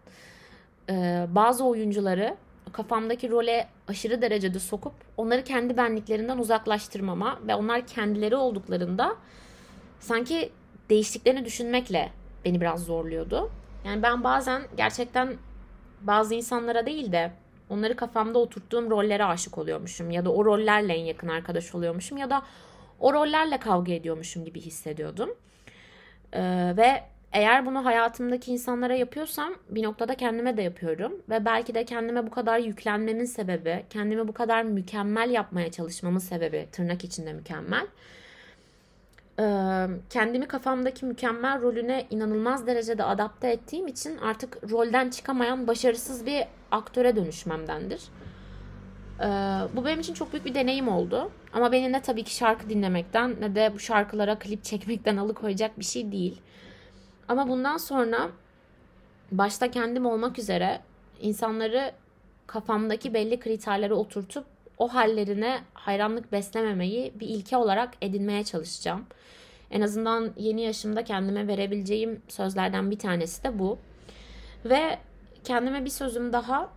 e, 0.89 1.25
bazı 1.29 1.63
oyuncuları 1.63 2.35
kafamdaki 2.73 3.29
role 3.29 3.67
aşırı 3.87 4.21
derecede 4.21 4.59
sokup 4.59 4.93
onları 5.17 5.43
kendi 5.43 5.77
benliklerinden 5.77 6.37
uzaklaştırmama 6.37 7.39
ve 7.47 7.55
onlar 7.55 7.87
kendileri 7.87 8.35
olduklarında 8.35 9.15
sanki 10.01 10.51
değiştiklerini 10.89 11.45
düşünmekle 11.45 12.11
beni 12.45 12.61
biraz 12.61 12.83
zorluyordu. 12.83 13.51
Yani 13.85 14.03
ben 14.03 14.23
bazen 14.23 14.61
gerçekten 14.77 15.37
bazı 16.01 16.35
insanlara 16.35 16.85
değil 16.85 17.11
de 17.11 17.31
onları 17.69 17.95
kafamda 17.95 18.39
oturttuğum 18.39 18.89
rollere 18.89 19.25
aşık 19.25 19.57
oluyormuşum 19.57 20.11
ya 20.11 20.25
da 20.25 20.33
o 20.33 20.45
rollerle 20.45 20.93
en 20.93 21.05
yakın 21.05 21.27
arkadaş 21.27 21.75
oluyormuşum 21.75 22.17
ya 22.17 22.29
da 22.29 22.41
o 22.99 23.13
rollerle 23.13 23.57
kavga 23.57 23.93
ediyormuşum 23.93 24.45
gibi 24.45 24.61
hissediyordum. 24.61 25.29
Ee, 26.33 26.73
ve 26.77 27.03
eğer 27.31 27.65
bunu 27.65 27.85
hayatımdaki 27.85 28.51
insanlara 28.51 28.95
yapıyorsam 28.95 29.53
bir 29.69 29.83
noktada 29.83 30.15
kendime 30.15 30.57
de 30.57 30.61
yapıyorum 30.61 31.13
ve 31.29 31.45
belki 31.45 31.75
de 31.75 31.85
kendime 31.85 32.27
bu 32.27 32.31
kadar 32.31 32.59
yüklenmemin 32.59 33.25
sebebi, 33.25 33.85
kendimi 33.89 34.27
bu 34.27 34.33
kadar 34.33 34.63
mükemmel 34.63 35.29
yapmaya 35.29 35.71
çalışmamın 35.71 36.19
sebebi 36.19 36.67
tırnak 36.71 37.03
içinde 37.03 37.33
mükemmel 37.33 37.87
kendimi 40.09 40.47
kafamdaki 40.47 41.05
mükemmel 41.05 41.61
rolüne 41.61 42.05
inanılmaz 42.09 42.67
derecede 42.67 43.03
adapte 43.03 43.47
ettiğim 43.47 43.87
için 43.87 44.17
artık 44.17 44.71
rolden 44.71 45.09
çıkamayan 45.09 45.67
başarısız 45.67 46.25
bir 46.25 46.43
aktöre 46.71 47.15
dönüşmemdendir. 47.15 48.01
Bu 49.75 49.85
benim 49.85 49.99
için 49.99 50.13
çok 50.13 50.33
büyük 50.33 50.45
bir 50.45 50.55
deneyim 50.55 50.87
oldu. 50.87 51.31
Ama 51.53 51.71
beni 51.71 51.91
ne 51.91 52.01
tabii 52.01 52.23
ki 52.23 52.35
şarkı 52.35 52.69
dinlemekten 52.69 53.35
ne 53.41 53.55
de 53.55 53.71
bu 53.73 53.79
şarkılara 53.79 54.39
klip 54.39 54.63
çekmekten 54.63 55.17
alıkoyacak 55.23 55.79
bir 55.79 55.85
şey 55.85 56.11
değil. 56.11 56.41
Ama 57.27 57.47
bundan 57.47 57.77
sonra 57.77 58.29
başta 59.31 59.71
kendim 59.71 60.05
olmak 60.05 60.39
üzere 60.39 60.81
insanları 61.21 61.91
kafamdaki 62.47 63.13
belli 63.13 63.39
kriterlere 63.39 63.93
oturtup 63.93 64.45
o 64.77 64.87
hallerine 64.87 65.59
hayranlık 65.73 66.31
beslememeyi 66.31 67.13
bir 67.19 67.27
ilke 67.27 67.57
olarak 67.57 67.93
edinmeye 68.01 68.43
çalışacağım. 68.43 69.05
En 69.71 69.81
azından 69.81 70.33
yeni 70.37 70.61
yaşımda 70.61 71.03
kendime 71.03 71.47
verebileceğim 71.47 72.21
sözlerden 72.27 72.91
bir 72.91 72.99
tanesi 72.99 73.43
de 73.43 73.59
bu. 73.59 73.77
Ve 74.65 74.99
kendime 75.43 75.85
bir 75.85 75.89
sözüm 75.89 76.33
daha 76.33 76.69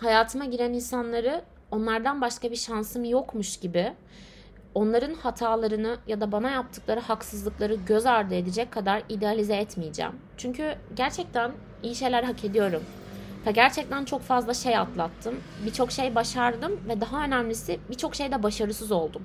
hayatıma 0.00 0.44
giren 0.44 0.72
insanları 0.72 1.42
onlardan 1.70 2.20
başka 2.20 2.50
bir 2.50 2.56
şansım 2.56 3.04
yokmuş 3.04 3.56
gibi 3.56 3.92
onların 4.74 5.14
hatalarını 5.14 5.96
ya 6.06 6.20
da 6.20 6.32
bana 6.32 6.50
yaptıkları 6.50 7.00
haksızlıkları 7.00 7.74
göz 7.74 8.06
ardı 8.06 8.34
edecek 8.34 8.72
kadar 8.72 9.02
idealize 9.08 9.56
etmeyeceğim. 9.56 10.12
Çünkü 10.36 10.74
gerçekten 10.96 11.52
iyi 11.82 11.94
şeyler 11.94 12.22
hak 12.22 12.44
ediyorum. 12.44 12.82
Ve 13.46 13.50
gerçekten 13.52 14.04
çok 14.04 14.22
fazla 14.22 14.54
şey 14.54 14.76
atlattım. 14.78 15.40
Birçok 15.66 15.92
şey 15.92 16.14
başardım 16.14 16.80
ve 16.88 17.00
daha 17.00 17.24
önemlisi 17.24 17.80
birçok 17.90 18.14
şeyde 18.14 18.42
başarısız 18.42 18.92
oldum. 18.92 19.22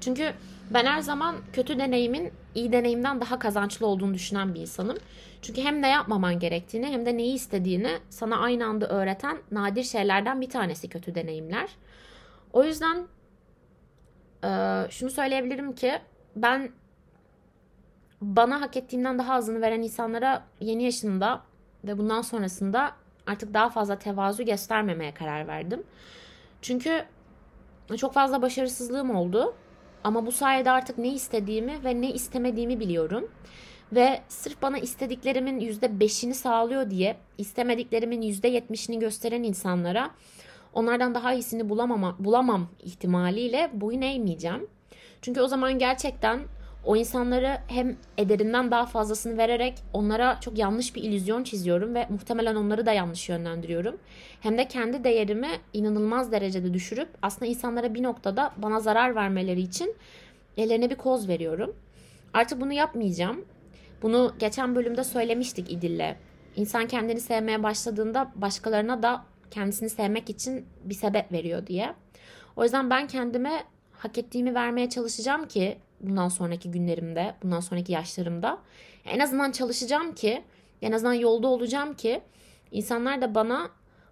Çünkü 0.00 0.32
ben 0.70 0.86
her 0.86 1.00
zaman 1.00 1.36
kötü 1.52 1.78
deneyimin 1.78 2.32
iyi 2.54 2.72
deneyimden 2.72 3.20
daha 3.20 3.38
kazançlı 3.38 3.86
olduğunu 3.86 4.14
düşünen 4.14 4.54
bir 4.54 4.60
insanım. 4.60 4.96
Çünkü 5.42 5.62
hem 5.62 5.82
ne 5.82 5.88
yapmaman 5.88 6.38
gerektiğini 6.38 6.86
hem 6.86 7.06
de 7.06 7.16
neyi 7.16 7.34
istediğini 7.34 7.98
sana 8.10 8.38
aynı 8.38 8.66
anda 8.66 8.88
öğreten 8.88 9.38
nadir 9.50 9.84
şeylerden 9.84 10.40
bir 10.40 10.50
tanesi 10.50 10.88
kötü 10.88 11.14
deneyimler. 11.14 11.68
O 12.52 12.64
yüzden 12.64 13.06
şunu 14.90 15.10
söyleyebilirim 15.10 15.74
ki 15.74 15.92
ben 16.36 16.70
bana 18.20 18.60
hak 18.60 18.76
ettiğimden 18.76 19.18
daha 19.18 19.34
azını 19.34 19.60
veren 19.60 19.82
insanlara 19.82 20.44
yeni 20.60 20.84
yaşında 20.84 21.42
ve 21.84 21.98
bundan 21.98 22.22
sonrasında 22.22 22.92
artık 23.26 23.54
daha 23.54 23.68
fazla 23.68 23.98
tevazu 23.98 24.44
göstermemeye 24.44 25.14
karar 25.14 25.48
verdim. 25.48 25.82
Çünkü 26.62 27.04
çok 27.96 28.12
fazla 28.12 28.42
başarısızlığım 28.42 29.16
oldu 29.16 29.54
ama 30.04 30.26
bu 30.26 30.32
sayede 30.32 30.70
artık 30.70 30.98
ne 30.98 31.08
istediğimi 31.08 31.84
ve 31.84 32.00
ne 32.00 32.12
istemediğimi 32.12 32.80
biliyorum. 32.80 33.30
Ve 33.92 34.20
sırf 34.28 34.62
bana 34.62 34.78
istediklerimin 34.78 35.60
%5'ini 35.60 36.34
sağlıyor 36.34 36.90
diye 36.90 37.16
istemediklerimin 37.38 38.22
%70'ini 38.22 39.00
gösteren 39.00 39.42
insanlara 39.42 40.10
onlardan 40.72 41.14
daha 41.14 41.32
iyisini 41.32 41.68
bulamama, 41.68 42.16
bulamam 42.18 42.68
ihtimaliyle 42.82 43.70
boyun 43.72 44.02
eğmeyeceğim. 44.02 44.66
Çünkü 45.22 45.40
o 45.40 45.48
zaman 45.48 45.78
gerçekten 45.78 46.40
o 46.84 46.96
insanları 46.96 47.58
hem 47.66 47.96
ederinden 48.18 48.70
daha 48.70 48.86
fazlasını 48.86 49.38
vererek 49.38 49.74
onlara 49.92 50.40
çok 50.40 50.58
yanlış 50.58 50.94
bir 50.96 51.02
illüzyon 51.02 51.44
çiziyorum 51.44 51.94
ve 51.94 52.06
muhtemelen 52.10 52.54
onları 52.54 52.86
da 52.86 52.92
yanlış 52.92 53.28
yönlendiriyorum. 53.28 53.98
Hem 54.40 54.58
de 54.58 54.68
kendi 54.68 55.04
değerimi 55.04 55.48
inanılmaz 55.72 56.32
derecede 56.32 56.74
düşürüp 56.74 57.08
aslında 57.22 57.46
insanlara 57.46 57.94
bir 57.94 58.02
noktada 58.02 58.52
bana 58.56 58.80
zarar 58.80 59.14
vermeleri 59.14 59.60
için 59.60 59.94
ellerine 60.56 60.90
bir 60.90 60.96
koz 60.96 61.28
veriyorum. 61.28 61.76
Artık 62.34 62.60
bunu 62.60 62.72
yapmayacağım. 62.72 63.44
Bunu 64.02 64.34
geçen 64.38 64.74
bölümde 64.74 65.04
söylemiştik 65.04 65.72
İdil'le. 65.72 66.14
İnsan 66.56 66.86
kendini 66.86 67.20
sevmeye 67.20 67.62
başladığında 67.62 68.32
başkalarına 68.34 69.02
da 69.02 69.24
kendisini 69.50 69.90
sevmek 69.90 70.30
için 70.30 70.66
bir 70.84 70.94
sebep 70.94 71.32
veriyor 71.32 71.66
diye. 71.66 71.94
O 72.56 72.62
yüzden 72.62 72.90
ben 72.90 73.06
kendime 73.06 73.64
hak 73.92 74.18
ettiğimi 74.18 74.54
vermeye 74.54 74.88
çalışacağım 74.88 75.48
ki 75.48 75.78
bundan 76.06 76.28
sonraki 76.28 76.70
günlerimde, 76.70 77.34
bundan 77.42 77.60
sonraki 77.60 77.92
yaşlarımda. 77.92 78.58
En 79.04 79.18
azından 79.18 79.52
çalışacağım 79.52 80.14
ki, 80.14 80.44
en 80.82 80.92
azından 80.92 81.14
yolda 81.14 81.48
olacağım 81.48 81.94
ki 81.94 82.20
insanlar 82.70 83.22
da 83.22 83.34
bana 83.34 83.70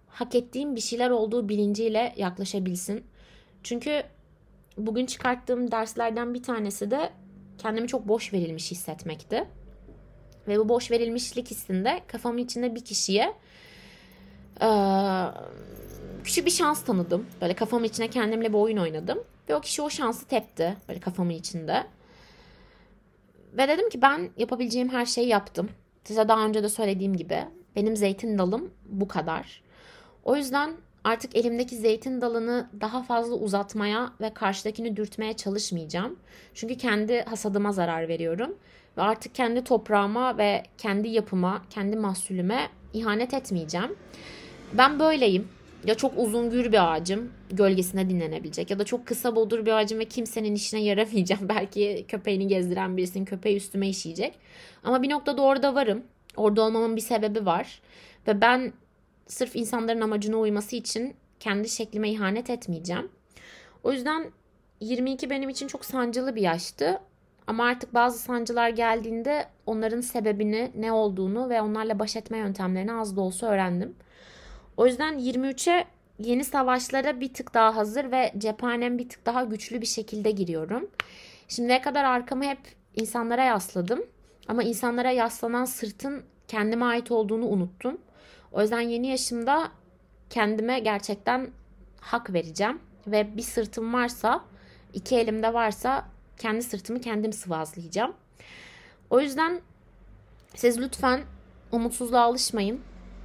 hak 0.08 0.34
ettiğim 0.34 0.76
bir 0.76 0.80
şeyler 0.80 1.10
olduğu 1.10 1.48
bilinciyle 1.48 2.14
yaklaşabilsin. 2.16 3.04
Çünkü 3.62 4.02
bugün 4.76 5.06
çıkarttığım 5.06 5.70
derslerden 5.70 6.34
bir 6.34 6.42
tanesi 6.42 6.90
de 6.90 7.10
kendimi 7.58 7.88
çok 7.88 8.08
boş 8.08 8.32
verilmiş 8.32 8.70
hissetmekti. 8.70 9.48
Ve 10.48 10.58
bu 10.58 10.68
boş 10.68 10.90
verilmişlik 10.90 11.50
hissinde 11.50 12.00
kafamın 12.06 12.38
içinde 12.38 12.74
bir 12.74 12.84
kişiye 12.84 13.34
ee, 14.62 15.24
küçük 16.24 16.46
bir 16.46 16.50
şans 16.50 16.84
tanıdım. 16.84 17.26
Böyle 17.40 17.54
kafamın 17.54 17.84
içine 17.84 18.08
kendimle 18.08 18.48
bir 18.48 18.58
oyun 18.58 18.76
oynadım. 18.76 19.18
Ve 19.48 19.54
o 19.54 19.60
kişi 19.60 19.82
o 19.82 19.90
şansı 19.90 20.26
tepti 20.26 20.76
böyle 20.88 21.00
kafamın 21.00 21.30
içinde. 21.30 21.86
Ve 23.52 23.68
dedim 23.68 23.88
ki 23.88 24.02
ben 24.02 24.30
yapabileceğim 24.36 24.88
her 24.88 25.06
şeyi 25.06 25.28
yaptım. 25.28 25.68
Size 26.04 26.28
daha 26.28 26.46
önce 26.46 26.62
de 26.62 26.68
söylediğim 26.68 27.16
gibi 27.16 27.38
benim 27.76 27.96
zeytin 27.96 28.38
dalım 28.38 28.70
bu 28.86 29.08
kadar. 29.08 29.62
O 30.24 30.36
yüzden 30.36 30.72
artık 31.04 31.36
elimdeki 31.36 31.76
zeytin 31.76 32.20
dalını 32.20 32.70
daha 32.80 33.02
fazla 33.02 33.34
uzatmaya 33.34 34.12
ve 34.20 34.34
karşıdakini 34.34 34.96
dürtmeye 34.96 35.32
çalışmayacağım. 35.32 36.16
Çünkü 36.54 36.76
kendi 36.76 37.22
hasadıma 37.22 37.72
zarar 37.72 38.08
veriyorum. 38.08 38.54
Ve 38.96 39.02
artık 39.02 39.34
kendi 39.34 39.64
toprağıma 39.64 40.38
ve 40.38 40.62
kendi 40.78 41.08
yapıma, 41.08 41.62
kendi 41.70 41.96
mahsulüme 41.96 42.68
ihanet 42.92 43.34
etmeyeceğim. 43.34 43.96
Ben 44.72 44.98
böyleyim 44.98 45.48
ya 45.84 45.94
çok 45.94 46.18
uzun 46.18 46.50
gür 46.50 46.72
bir 46.72 46.94
ağacım 46.94 47.32
gölgesine 47.50 48.10
dinlenebilecek 48.10 48.70
ya 48.70 48.78
da 48.78 48.84
çok 48.84 49.06
kısa 49.06 49.36
bodur 49.36 49.66
bir 49.66 49.72
ağacım 49.72 49.98
ve 49.98 50.04
kimsenin 50.04 50.54
işine 50.54 50.82
yaramayacağım. 50.82 51.40
Belki 51.48 52.04
köpeğini 52.08 52.48
gezdiren 52.48 52.96
birisinin 52.96 53.24
köpeği 53.24 53.56
üstüme 53.56 53.88
işeyecek. 53.88 54.38
Ama 54.84 55.02
bir 55.02 55.10
noktada 55.10 55.42
orada 55.42 55.74
varım. 55.74 56.02
Orada 56.36 56.62
olmamın 56.62 56.96
bir 56.96 57.00
sebebi 57.00 57.46
var. 57.46 57.80
Ve 58.28 58.40
ben 58.40 58.72
sırf 59.26 59.56
insanların 59.56 60.00
amacına 60.00 60.36
uyması 60.36 60.76
için 60.76 61.14
kendi 61.40 61.68
şeklime 61.68 62.10
ihanet 62.10 62.50
etmeyeceğim. 62.50 63.08
O 63.84 63.92
yüzden 63.92 64.30
22 64.80 65.30
benim 65.30 65.48
için 65.48 65.66
çok 65.66 65.84
sancılı 65.84 66.36
bir 66.36 66.42
yaştı. 66.42 67.00
Ama 67.46 67.64
artık 67.64 67.94
bazı 67.94 68.18
sancılar 68.18 68.68
geldiğinde 68.68 69.46
onların 69.66 70.00
sebebini, 70.00 70.70
ne 70.74 70.92
olduğunu 70.92 71.50
ve 71.50 71.62
onlarla 71.62 71.98
baş 71.98 72.16
etme 72.16 72.38
yöntemlerini 72.38 72.92
az 72.92 73.16
da 73.16 73.20
olsa 73.20 73.46
öğrendim. 73.46 73.94
O 74.76 74.86
yüzden 74.86 75.18
23'e 75.18 75.84
yeni 76.18 76.44
savaşlara 76.44 77.20
bir 77.20 77.34
tık 77.34 77.54
daha 77.54 77.76
hazır 77.76 78.12
ve 78.12 78.32
cephanem 78.38 78.98
bir 78.98 79.08
tık 79.08 79.26
daha 79.26 79.44
güçlü 79.44 79.80
bir 79.80 79.86
şekilde 79.86 80.30
giriyorum. 80.30 80.90
Şimdiye 81.48 81.80
kadar 81.80 82.04
arkamı 82.04 82.44
hep 82.44 82.58
insanlara 82.96 83.44
yasladım. 83.44 84.04
Ama 84.48 84.62
insanlara 84.62 85.10
yaslanan 85.10 85.64
sırtın 85.64 86.22
kendime 86.48 86.84
ait 86.84 87.10
olduğunu 87.10 87.46
unuttum. 87.46 87.98
O 88.52 88.62
yüzden 88.62 88.80
yeni 88.80 89.06
yaşımda 89.06 89.68
kendime 90.30 90.78
gerçekten 90.80 91.50
hak 92.00 92.32
vereceğim. 92.32 92.78
Ve 93.06 93.36
bir 93.36 93.42
sırtım 93.42 93.94
varsa, 93.94 94.44
iki 94.94 95.16
elimde 95.16 95.54
varsa 95.54 96.04
kendi 96.38 96.62
sırtımı 96.62 97.00
kendim 97.00 97.32
sıvazlayacağım. 97.32 98.12
O 99.10 99.20
yüzden 99.20 99.60
siz 100.54 100.80
lütfen 100.80 101.20
umutsuzluğa 101.72 102.22
alışmayın. 102.22 102.80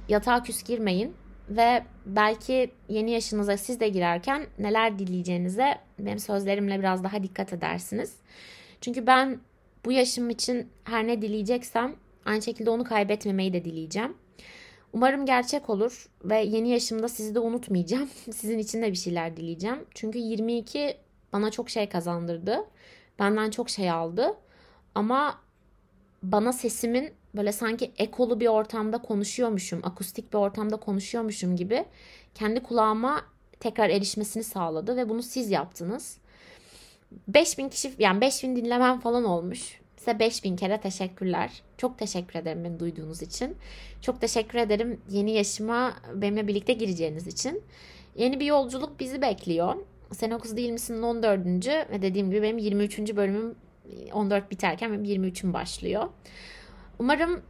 Yatağa 0.08 0.42
küs 0.42 0.62
girmeyin. 0.62 1.16
Ve 1.48 1.82
belki 2.06 2.70
yeni 2.88 3.10
yaşınıza 3.10 3.56
siz 3.56 3.80
de 3.80 3.88
girerken 3.88 4.46
neler 4.58 4.98
dileyeceğinize 4.98 5.78
benim 5.98 6.18
sözlerimle 6.18 6.78
biraz 6.78 7.04
daha 7.04 7.22
dikkat 7.22 7.52
edersiniz. 7.52 8.16
Çünkü 8.80 9.06
ben 9.06 9.40
bu 9.84 9.92
yaşım 9.92 10.30
için 10.30 10.68
her 10.84 11.06
ne 11.06 11.22
dileyeceksem 11.22 11.96
aynı 12.24 12.42
şekilde 12.42 12.70
onu 12.70 12.84
kaybetmemeyi 12.84 13.52
de 13.52 13.64
dileyeceğim. 13.64 14.16
Umarım 14.92 15.26
gerçek 15.26 15.70
olur 15.70 16.08
ve 16.24 16.38
yeni 16.38 16.68
yaşımda 16.68 17.08
sizi 17.08 17.34
de 17.34 17.38
unutmayacağım. 17.38 18.08
Sizin 18.32 18.58
için 18.58 18.82
de 18.82 18.90
bir 18.90 18.96
şeyler 18.96 19.36
dileyeceğim. 19.36 19.86
Çünkü 19.94 20.18
22 20.18 20.96
bana 21.32 21.50
çok 21.50 21.70
şey 21.70 21.88
kazandırdı. 21.88 22.64
Benden 23.18 23.50
çok 23.50 23.70
şey 23.70 23.90
aldı. 23.90 24.34
Ama 24.94 25.40
bana 26.22 26.52
sesimin 26.52 27.12
böyle 27.38 27.52
sanki 27.52 27.92
ekolu 27.98 28.40
bir 28.40 28.46
ortamda 28.46 28.98
konuşuyormuşum, 28.98 29.80
akustik 29.82 30.32
bir 30.32 30.38
ortamda 30.38 30.76
konuşuyormuşum 30.76 31.56
gibi 31.56 31.84
kendi 32.34 32.62
kulağıma 32.62 33.24
tekrar 33.60 33.90
erişmesini 33.90 34.44
sağladı 34.44 34.96
ve 34.96 35.08
bunu 35.08 35.22
siz 35.22 35.50
yaptınız. 35.50 36.18
5000 37.28 37.68
kişi 37.68 37.92
yani 37.98 38.20
5000 38.20 38.56
dinlemem 38.56 39.00
falan 39.00 39.24
olmuş. 39.24 39.80
Size 39.96 40.18
5000 40.18 40.56
kere 40.56 40.80
teşekkürler. 40.80 41.62
Çok 41.76 41.98
teşekkür 41.98 42.38
ederim 42.38 42.64
beni 42.64 42.80
duyduğunuz 42.80 43.22
için. 43.22 43.56
Çok 44.00 44.20
teşekkür 44.20 44.58
ederim 44.58 45.00
yeni 45.10 45.30
yaşıma 45.30 45.94
benimle 46.14 46.48
birlikte 46.48 46.72
gireceğiniz 46.72 47.26
için. 47.26 47.62
Yeni 48.16 48.40
bir 48.40 48.46
yolculuk 48.46 49.00
bizi 49.00 49.22
bekliyor. 49.22 49.74
Sen 50.12 50.30
o 50.30 50.38
kız 50.38 50.56
değil 50.56 50.70
misin 50.70 51.02
14. 51.02 51.46
ve 51.66 52.02
dediğim 52.02 52.30
gibi 52.30 52.42
benim 52.42 52.58
23. 52.58 52.98
bölümüm 52.98 53.54
14 54.12 54.50
biterken 54.50 54.92
benim 54.92 55.24
23'üm 55.24 55.52
başlıyor. 55.52 56.08
Umarım 56.98 57.42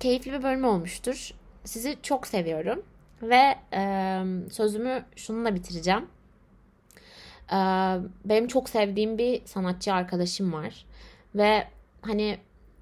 keyifli 0.00 0.32
bir 0.32 0.42
bölüm 0.42 0.64
olmuştur. 0.64 1.30
Sizi 1.64 1.96
çok 2.02 2.26
seviyorum 2.26 2.82
ve 3.22 3.54
e, 3.72 4.22
sözümü 4.50 5.04
şununla 5.16 5.54
bitireceğim. 5.54 6.06
E, 7.52 7.58
benim 8.24 8.46
çok 8.48 8.68
sevdiğim 8.68 9.18
bir 9.18 9.46
sanatçı 9.46 9.94
arkadaşım 9.94 10.52
var 10.52 10.86
ve 11.34 11.64
hani 12.02 12.38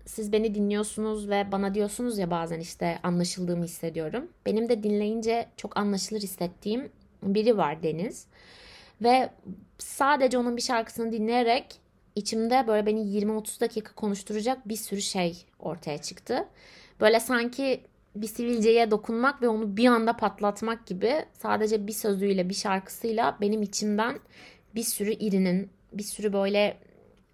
siz 0.07 0.33
beni 0.33 0.54
dinliyorsunuz 0.54 1.28
ve 1.28 1.52
bana 1.52 1.74
diyorsunuz 1.74 2.18
ya 2.18 2.31
bazen 2.31 2.61
işte 2.61 2.98
anlaşıldığımı 3.02 3.64
hissediyorum. 3.64 4.28
Benim 4.46 4.68
de 4.68 4.83
dinleyince 4.83 5.48
çok 5.57 5.76
anlaşılır 5.76 6.20
hissettiğim 6.20 6.92
biri 7.22 7.57
var 7.57 7.83
Deniz. 7.83 8.26
Ve 9.02 9.31
sadece 9.78 10.38
onun 10.38 10.57
bir 10.57 10.62
şarkısını 10.62 11.12
dinleyerek 11.12 11.81
içimde 12.18 12.64
böyle 12.66 12.87
beni 12.87 13.00
20-30 13.00 13.61
dakika 13.61 13.92
konuşturacak 13.94 14.68
bir 14.68 14.76
sürü 14.76 15.02
şey 15.02 15.46
ortaya 15.59 15.98
çıktı. 15.98 16.48
Böyle 17.00 17.20
sanki 17.20 17.81
bir 18.16 18.26
sivilceye 18.26 18.90
dokunmak 18.90 19.42
ve 19.42 19.48
onu 19.48 19.76
bir 19.76 19.87
anda 19.87 20.16
patlatmak 20.16 20.87
gibi 20.87 21.24
sadece 21.33 21.87
bir 21.87 21.92
sözüyle 21.92 22.48
bir 22.48 22.54
şarkısıyla 22.54 23.38
benim 23.40 23.62
içimden 23.62 24.18
bir 24.74 24.83
sürü 24.83 25.12
irinin 25.12 25.70
bir 25.92 26.02
sürü 26.02 26.33
böyle 26.33 26.76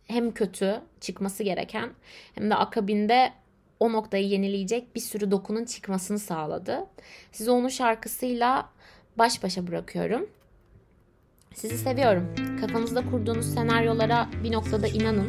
hem 0.06 0.34
kötü 0.34 0.80
çıkması 1.00 1.42
gereken 1.42 1.90
hem 2.34 2.50
de 2.50 2.54
akabinde 2.54 3.32
o 3.80 3.92
noktayı 3.92 4.28
yenileyecek 4.28 4.96
bir 4.96 5.00
sürü 5.00 5.30
dokunun 5.30 5.64
çıkmasını 5.64 6.18
sağladı. 6.18 6.86
Sizi 7.32 7.50
onun 7.50 7.68
şarkısıyla 7.68 8.68
baş 9.18 9.42
başa 9.42 9.66
bırakıyorum. 9.66 10.28
Sizi 11.54 11.78
seviyorum. 11.78 12.24
Kafanızda 12.60 13.10
kurduğunuz 13.10 13.54
senaryolara 13.54 14.28
bir 14.44 14.52
noktada 14.52 14.86
inanın. 14.86 15.28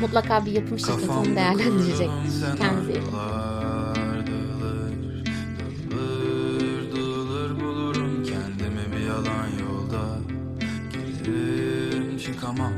Mutlaka 0.00 0.46
bir 0.46 0.52
yapım 0.52 0.78
şirketi 0.78 1.10
onu 1.10 1.36
değerlendirecek. 1.36 2.10
Kendinize 2.58 2.92
iyi 2.92 3.00
çıkamam 12.18 12.72